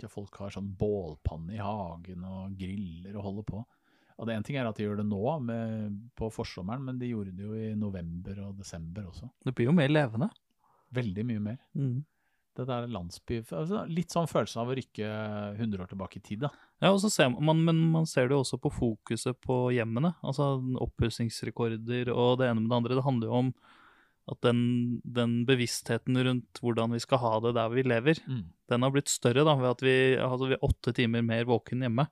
[0.00, 3.62] At folk har sånn bålpanne i hagen og griller og holder på.
[4.20, 7.08] Og det En ting er at de gjør det nå med, på forsommeren, men de
[7.08, 9.30] gjorde det jo i november og desember også.
[9.46, 10.28] Det blir jo mer levende.
[10.92, 11.60] Veldig mye mer.
[12.58, 15.08] Det der landsby altså Litt sånn følelsen av å rykke
[15.54, 16.50] 100 år tilbake i tid, da.
[16.82, 20.12] Ja, og så ser man, men man ser det jo også på fokuset på hjemmene.
[20.20, 20.52] Altså
[20.84, 22.98] oppussingsrekorder og det ene med det andre.
[22.98, 23.52] Det handler jo om
[24.30, 24.62] at den,
[25.02, 28.20] den bevisstheten rundt hvordan vi skal ha det der vi lever,
[28.70, 31.82] den har blitt større da, ved at vi, altså, vi er åtte timer mer våken
[31.86, 32.04] hjemme.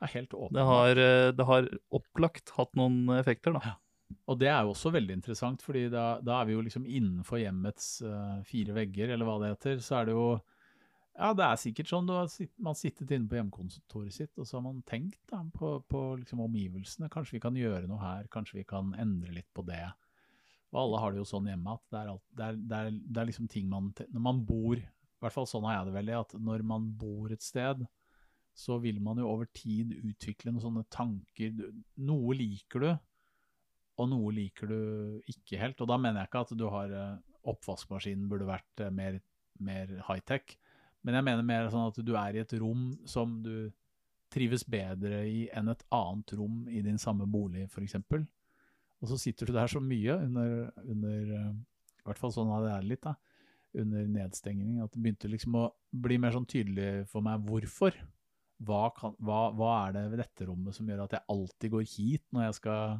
[0.00, 0.56] Er helt åpent.
[0.56, 3.76] Det har, eh, det har opplagt hatt noen effekter, da.
[4.30, 7.40] Og det er jo også veldig interessant, fordi da, da er vi jo liksom innenfor
[7.42, 9.82] hjemmets uh, fire vegger, eller hva det heter.
[9.84, 10.24] Så er det jo
[11.20, 12.08] Ja, det er sikkert sånn.
[12.08, 15.76] Har man har sittet inne på hjemmekontoret sitt, og så har man tenkt da, på,
[15.90, 17.10] på liksom omgivelsene.
[17.12, 19.84] Kanskje vi kan gjøre noe her, kanskje vi kan endre litt på det.
[20.70, 22.90] Og alle har det jo sånn hjemme at det er, alt, det er, det er,
[22.94, 24.84] det er liksom ting man Når man bor I
[25.24, 27.82] hvert fall sånn har jeg det veldig, at når man bor et sted,
[28.60, 31.54] så vil man jo over tid utvikle noen sånne tanker.
[32.04, 32.90] Noe liker du,
[34.00, 34.80] og noe liker du
[35.30, 35.80] ikke helt.
[35.80, 37.18] Og da mener jeg ikke at du har eh,
[37.50, 39.20] Oppvaskmaskinen burde vært eh, mer,
[39.64, 40.56] mer high-tech,
[41.06, 43.70] men jeg mener mer sånn at du er i et rom som du
[44.30, 47.96] trives bedre i enn et annet rom i din samme bolig, f.eks.
[49.00, 51.50] Og så sitter du der så mye under, under eh,
[52.02, 53.16] I hvert fall sånn hadde jeg det litt, da.
[53.80, 54.80] Under nedstengning.
[54.84, 57.96] At det begynte liksom å bli mer sånn tydelig for meg hvorfor.
[58.60, 61.86] Hva, kan, hva, hva er det ved dette rommet som gjør at jeg alltid går
[61.88, 62.98] hit når jeg skal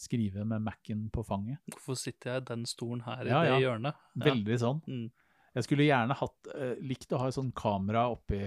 [0.00, 1.60] skrive med Mac-en på fanget?
[1.74, 3.58] Hvorfor sitter jeg i den stolen her i Ja, det ja.
[3.66, 4.00] hjørnet?
[4.16, 4.24] Ja.
[4.30, 4.80] Veldig sånn.
[4.88, 5.10] Mm.
[5.58, 8.40] Jeg skulle gjerne hatt, uh, likt å ha et sånt kamera oppi,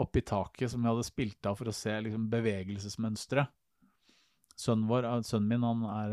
[0.00, 3.46] oppi taket som jeg hadde spilt av for å se liksom, bevegelsesmønstre.
[4.56, 6.12] Sønnen, vår, eh, sønnen min han er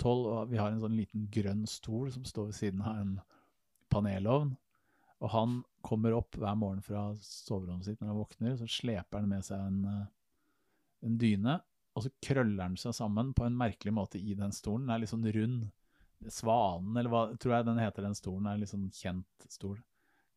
[0.00, 3.18] tolv, og vi har en sånn liten grønn stol som står ved siden av en
[3.92, 4.54] panelovn.
[5.20, 9.30] Og han kommer opp hver morgen fra soverommet sitt når han våkner, så sleper han
[9.30, 10.04] med seg en, eh,
[11.06, 11.58] en dyne,
[11.96, 14.86] og så krøller han seg sammen på en merkelig måte i den stolen.
[14.86, 15.68] Den er litt sånn rund.
[16.32, 19.78] Svanen, eller hva tror jeg den heter, den stolen, er litt sånn kjent stol.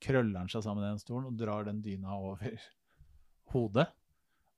[0.03, 2.61] Krøller han seg sammen i den stolen og drar den dyna over
[3.53, 3.89] hodet.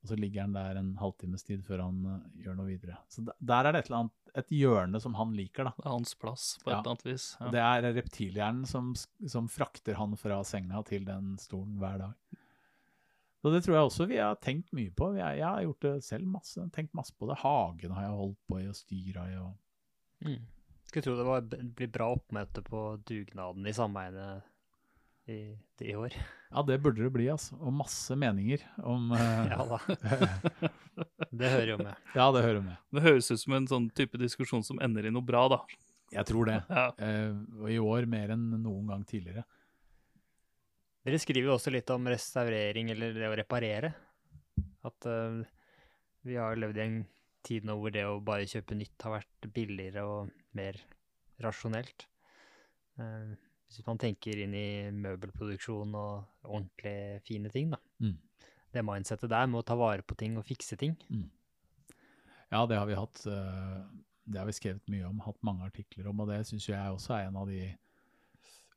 [0.02, 2.96] Og så ligger han der en halvtimes tid før han uh, gjør noe videre.
[3.08, 5.72] Så der, der er det et eller annet, et hjørne som han liker, da.
[5.78, 6.78] Det er hans plass, på Ja.
[6.80, 7.26] et eller annet vis.
[7.40, 7.50] Ja.
[7.54, 8.92] Det er reptilhjernen som,
[9.28, 12.38] som frakter han fra senga til den stolen hver dag.
[13.42, 15.12] Så det tror jeg også vi har tenkt mye på.
[15.18, 16.62] Jeg, jeg har gjort det selv masse.
[16.74, 17.40] Tenkt masse på det.
[17.42, 19.36] Hagen har jeg holdt på i og styra i.
[19.42, 19.58] og
[20.22, 20.38] Mm.
[20.86, 21.40] Skulle tro det var
[21.74, 24.26] blir bra oppmøte på dugnaden i sameiene
[25.30, 26.14] i, i år.
[26.50, 27.56] Ja, det burde det bli, altså.
[27.62, 29.20] Og masse meninger om uh...
[29.52, 29.78] Ja da.
[31.32, 31.94] Det hører jo med.
[32.12, 32.76] ja, det hører med.
[32.92, 35.62] Det høres ut som en sånn type diskusjon som ender i noe bra, da.
[36.12, 36.58] Jeg tror det.
[36.68, 36.90] Ja.
[36.98, 39.46] Uh, og i år mer enn noen gang tidligere.
[41.02, 43.94] Dere skriver jo også litt om restaurering, eller det å reparere.
[44.84, 45.40] At uh,
[46.26, 47.00] vi har levd i en
[47.42, 50.78] tid nå hvor det å bare kjøpe nytt har vært billigere og mer
[51.42, 52.06] rasjonelt.
[53.00, 53.32] Eh,
[53.76, 57.78] hvis man tenker inn i møbelproduksjon og ordentlig fine ting, da.
[58.02, 58.16] Mm.
[58.72, 60.94] Det mindsettet der med å ta vare på ting og fikse ting.
[62.52, 63.26] Ja, det har vi hatt.
[63.26, 63.82] eh,
[64.24, 67.16] Det har vi skrevet mye om, hatt mange artikler om, og det syns jeg også
[67.16, 67.76] er en av de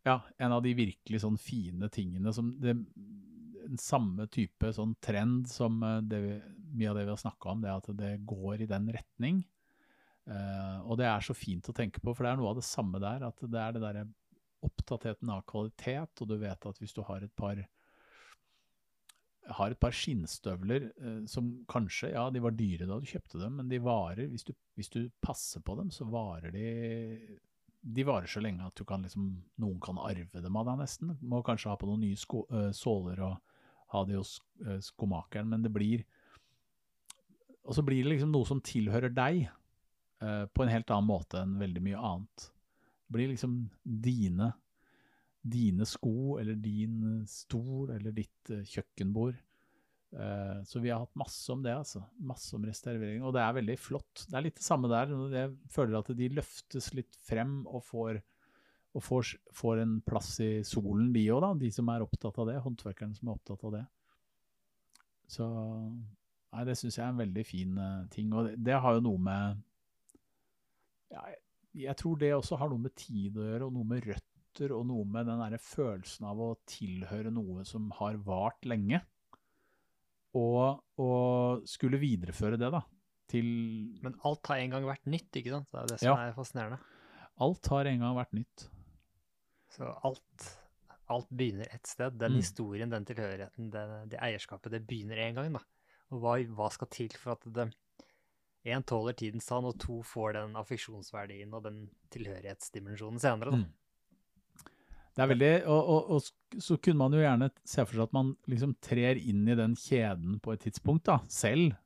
[0.06, 2.76] ja, en av de virkelig sånn fine tingene som det,
[3.66, 6.41] Den samme type sånn trend som eh, det, vi-
[6.78, 9.43] mye av det vi har snakka om, det at det går i den retning.
[10.28, 12.66] Uh, og det er så fint å tenke på, for det er noe av det
[12.66, 13.24] samme der.
[13.28, 14.08] At det er det derre
[14.66, 17.61] opptattheten av kvalitet, og du vet at hvis du har et par
[19.53, 23.59] har et par skinnstøvler eh, som kanskje, ja, de var dyre da du kjøpte dem,
[23.59, 26.70] men de varer, hvis du, hvis du passer på dem, så varer de
[27.86, 31.11] De varer så lenge at du kan liksom, noen kan arve dem av deg nesten.
[31.22, 33.36] Må kanskje ha på noen nye sko, eh, såler og
[33.93, 36.05] ha de hos eh, skomakeren, men det blir
[37.66, 39.45] Og så blir det liksom noe som tilhører deg,
[40.22, 42.49] eh, på en helt annen måte enn veldig mye annet.
[43.16, 44.51] Blir liksom dine
[45.45, 49.38] dine sko, eller din stol, eller ditt eh, kjøkkenbord.
[50.16, 52.01] Eh, så vi har hatt masse om det, altså.
[52.26, 53.22] Masse om restaurering.
[53.24, 54.26] Og det er veldig flott.
[54.26, 55.13] Det er litt det samme der.
[55.36, 58.22] Jeg føler at de løftes litt frem og får,
[58.95, 61.53] og får, får en plass i solen, de òg, da.
[61.61, 62.59] De som er opptatt av det.
[62.66, 63.86] Håndverkerne som er opptatt av det.
[65.30, 65.45] Så
[66.55, 68.30] Nei, det syns jeg er en veldig fin eh, ting.
[68.32, 69.63] Og det, det har jo noe med
[71.11, 71.26] ja,
[71.76, 74.86] jeg, tror det også har noe med tid å gjøre, og noe med røtter, og
[74.88, 79.01] noe med den derre følelsen av å tilhøre noe som har vart lenge.
[80.36, 82.82] Og, og skulle videreføre det, da.
[83.32, 83.47] Til
[84.03, 85.69] Men alt har en gang vært nytt, ikke sant?
[85.71, 86.15] Det er det som Ja.
[86.28, 86.80] er fascinerende.
[87.41, 88.67] Alt har en gang vært nytt.
[89.76, 90.45] Så alt,
[91.11, 92.17] alt begynner et sted.
[92.19, 92.38] Den Mm.
[92.41, 95.59] historien, den tilhørigheten, det, det eierskapet, det begynner en gang, da.
[96.11, 97.73] Og hva, hva skal til for at det
[98.66, 101.82] én tåler tidens tann, og to får den affeksjonsverdien og den
[102.13, 103.59] tilhørighetsdimensjonen senere.
[103.61, 103.66] Mm.
[105.16, 108.16] Det er veldig, og, og, og så kunne man jo gjerne se for seg at
[108.18, 111.78] man liksom trer inn i den kjeden på et tidspunkt, da, selv,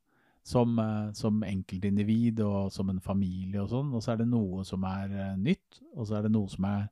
[0.50, 4.64] som, eh, som enkeltindivid og som en familie og sånn, og så er det noe
[4.66, 6.88] som er eh, nytt, og så er det noe som er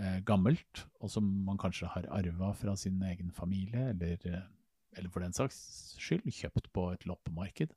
[0.00, 4.48] eh, gammelt, og som man kanskje har arva fra sin egen familie, eller, eh,
[4.96, 5.58] eller for den saks
[6.00, 7.76] skyld kjøpt på et loppemarked.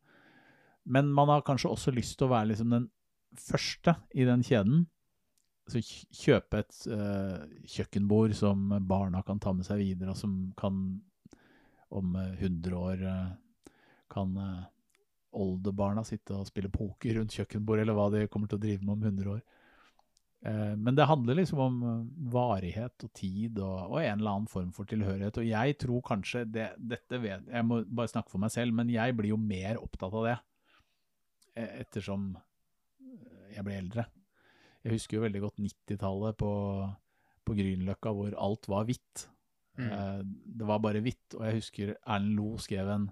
[0.85, 2.89] Men man har kanskje også lyst til å være liksom den
[3.41, 4.85] første i den kjeden,
[5.65, 10.83] så kjøpe et uh, kjøkkenbord som barna kan ta med seg videre, og som kan
[11.95, 13.27] om eh, 100 år eh,
[14.11, 14.63] kan eh,
[15.35, 18.95] oldebarna sitte og spille poker rundt kjøkkenbordet, eller hva de kommer til å drive med
[18.95, 19.43] om 100 år.
[20.45, 22.01] Eh, men det handler liksom om eh,
[22.33, 25.39] varighet og tid og, og en eller annen form for tilhørighet.
[25.41, 28.91] Og jeg tror kanskje det, dette vet, Jeg må bare snakke for meg selv, men
[28.93, 30.43] jeg blir jo mer opptatt av det eh,
[31.55, 34.07] ettersom eh, jeg ble eldre.
[34.85, 36.51] Jeg husker jo veldig godt 90-tallet på,
[37.45, 39.27] på Grünerløkka, hvor alt var hvitt.
[39.79, 39.87] Mm.
[39.89, 40.23] Eh,
[40.59, 43.11] det var bare hvitt, og jeg husker Erlend Lo skrev en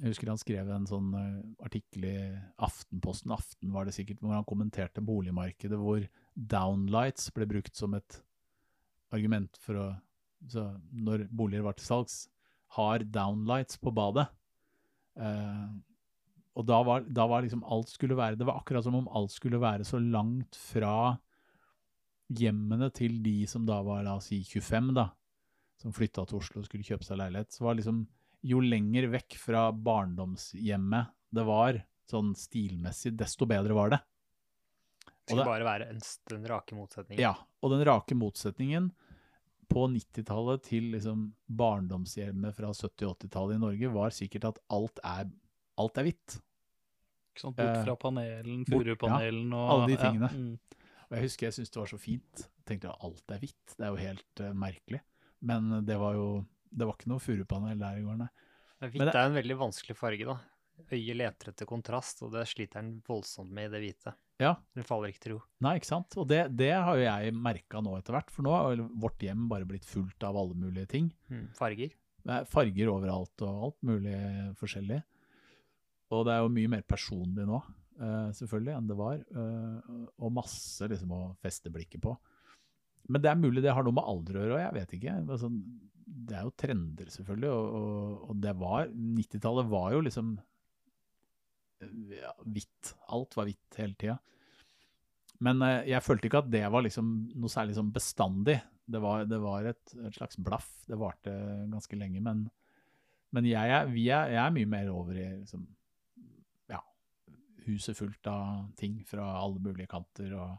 [0.00, 2.16] jeg husker han skrev en sånn eh, artikkel i
[2.64, 8.20] Aftenposten, Aften var det sikkert, hvor han kommenterte boligmarkedet, hvor downlights ble brukt som et
[9.12, 9.88] argument for å
[10.48, 12.14] så Når boliger var til salgs,
[12.78, 14.24] har downlights på badet.
[15.20, 15.66] Eh,
[16.58, 19.30] og da var, da var liksom alt skulle være Det var akkurat som om alt
[19.30, 21.14] skulle være så langt fra
[22.30, 25.08] hjemmene til de som da var, la oss si, 25, da,
[25.80, 27.54] som flytta til Oslo og skulle kjøpe seg leilighet.
[27.54, 28.04] Så var liksom
[28.46, 31.76] Jo lenger vekk fra barndomshjemmet det var,
[32.10, 34.00] sånn stilmessig, desto bedre var det.
[35.06, 36.00] Det skulle bare være en,
[36.32, 37.22] den rake motsetningen.
[37.22, 38.88] Ja, og den rake motsetningen
[39.70, 44.98] på 90-tallet til liksom barndomshjemmet fra 70- og 80-tallet i Norge var sikkert at alt
[45.06, 45.28] er,
[45.80, 46.36] alt er hvitt.
[47.32, 47.56] Ikke sant?
[47.58, 50.30] Bort Eh, fra panelen, furupanelen og alle de ja, tingene.
[50.30, 50.78] mm.
[51.10, 52.44] Og jeg husker jeg syntes det var så fint.
[52.46, 55.00] Jeg tenkte at alt er hvitt, det er jo helt uh, merkelig.
[55.42, 56.26] Men det var jo
[56.70, 58.28] det var ikke noe furupanel der i går, nei.
[58.84, 60.36] Hvitt det- er en veldig vanskelig farge, da.
[60.90, 64.14] Øyet leter etter kontrast, og det sliter den voldsomt med i det hvite.
[64.40, 65.40] Ja, Den faller ikke til ro.
[65.60, 66.14] nei, ikke sant?
[66.16, 69.48] Og det, det har jo jeg merka nå etter hvert, for nå har vårt hjem
[69.50, 71.10] bare blitt fullt av alle mulige ting.
[71.28, 71.50] Mm.
[71.58, 71.90] Farger.
[72.30, 74.14] Er farger overalt og alt mulig
[74.62, 75.02] forskjellig.
[76.10, 77.60] Og det er jo mye mer personlig nå,
[78.00, 79.20] eh, selvfølgelig, enn det var.
[79.20, 82.16] eh, og masse liksom å feste blikket på.
[83.08, 85.14] men det er mulig det har noe med alder å gjøre, jeg vet ikke.
[85.34, 85.50] Altså,
[86.10, 90.34] det er jo trender, selvfølgelig, og, og, det var 90-tallet var jo liksom
[92.12, 92.92] ja, hvitt.
[93.14, 94.18] Alt var hvitt hele tida.
[95.44, 98.58] Men eh, jeg følte ikke at det var liksom noe særlig sånn bestandig.
[98.90, 100.68] Det var, det var et, et, slags blaff.
[100.88, 101.32] Det varte
[101.70, 102.22] ganske lenge.
[102.24, 102.44] Men,
[103.34, 105.64] men jeg, er, er, jeg, er, mye mer over i liksom,
[107.66, 110.32] huset fullt av ting fra alle mulige kanter.
[110.36, 110.52] Og,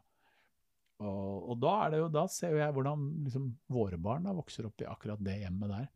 [1.04, 4.90] og, og da, jo, da, ser jeg hvordan liksom, våre barn da, vokser opp i
[4.90, 5.90] akkurat det hjemmet der.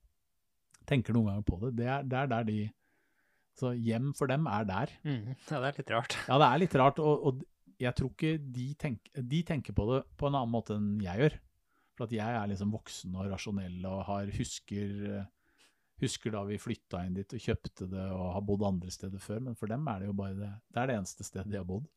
[0.85, 1.75] Tenker noen ganger på det.
[1.81, 2.59] Det er, det er der de
[3.55, 4.91] Så hjem for dem er der.
[5.07, 6.17] Mm, ja, det er litt rart.
[6.27, 6.99] Ja, det er litt rart.
[6.99, 7.45] og, og
[7.81, 11.21] jeg tror ikke de, tenk, de, tenker på det på en annen måte enn jeg
[11.23, 11.37] gjør.
[11.95, 14.95] For at jeg er liksom voksen og rasjonell og har, husker,
[16.01, 19.41] husker da vi flytta inn dit og kjøpte det og har bodd andre steder før.
[19.47, 20.51] Men for dem er det jo bare det.
[20.71, 21.87] Det er det eneste stedet de har bodd.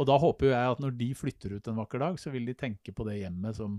[0.00, 2.48] Og da håper jo jeg at når de flytter ut en vakker dag, så vil
[2.48, 3.78] de tenke på det hjemmet som,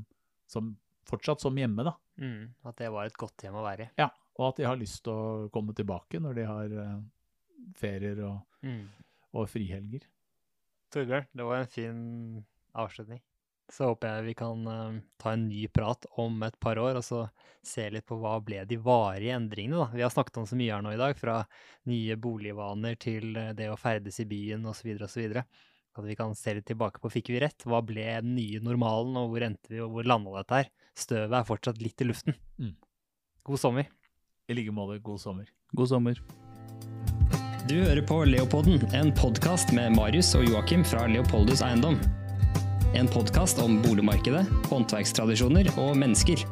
[0.50, 0.74] som
[1.10, 1.96] fortsatt som hjemme, da.
[2.22, 3.92] Mm, at det var et godt hjem å være i.
[4.02, 6.98] Ja, og at de har lyst til å komme tilbake når de har uh,
[7.78, 8.84] ferier og, mm.
[9.34, 10.06] og frihelger.
[10.94, 12.02] Torbjørn, det var en fin
[12.78, 13.22] avslutning.
[13.72, 17.06] Så håper jeg vi kan uh, ta en ny prat om et par år, og
[17.06, 17.24] så
[17.64, 19.80] se litt på hva ble de varige endringene.
[19.80, 19.90] da.
[19.94, 21.42] Vi har snakket om så mye her nå i dag, fra
[21.90, 24.94] nye boligvaner til uh, det å ferdes i byen osv.
[25.08, 25.40] osv.
[25.94, 27.68] At vi kan se litt tilbake på fikk vi rett?
[27.70, 30.72] Hva ble den nye normalen, og hvor endte vi, og hvor landa dette her?
[30.98, 32.38] Støvet er fortsatt litt i luften.
[32.58, 32.74] Mm.
[33.46, 33.90] God sommer.
[34.50, 35.48] I like måte, god sommer.
[35.74, 36.20] God sommer.
[37.70, 42.02] Du hører på Leopolden, en podkast med Marius og Joakim fra Leopoldus Eiendom.
[42.94, 46.44] En podkast om boligmarkedet, håndverkstradisjoner og mennesker.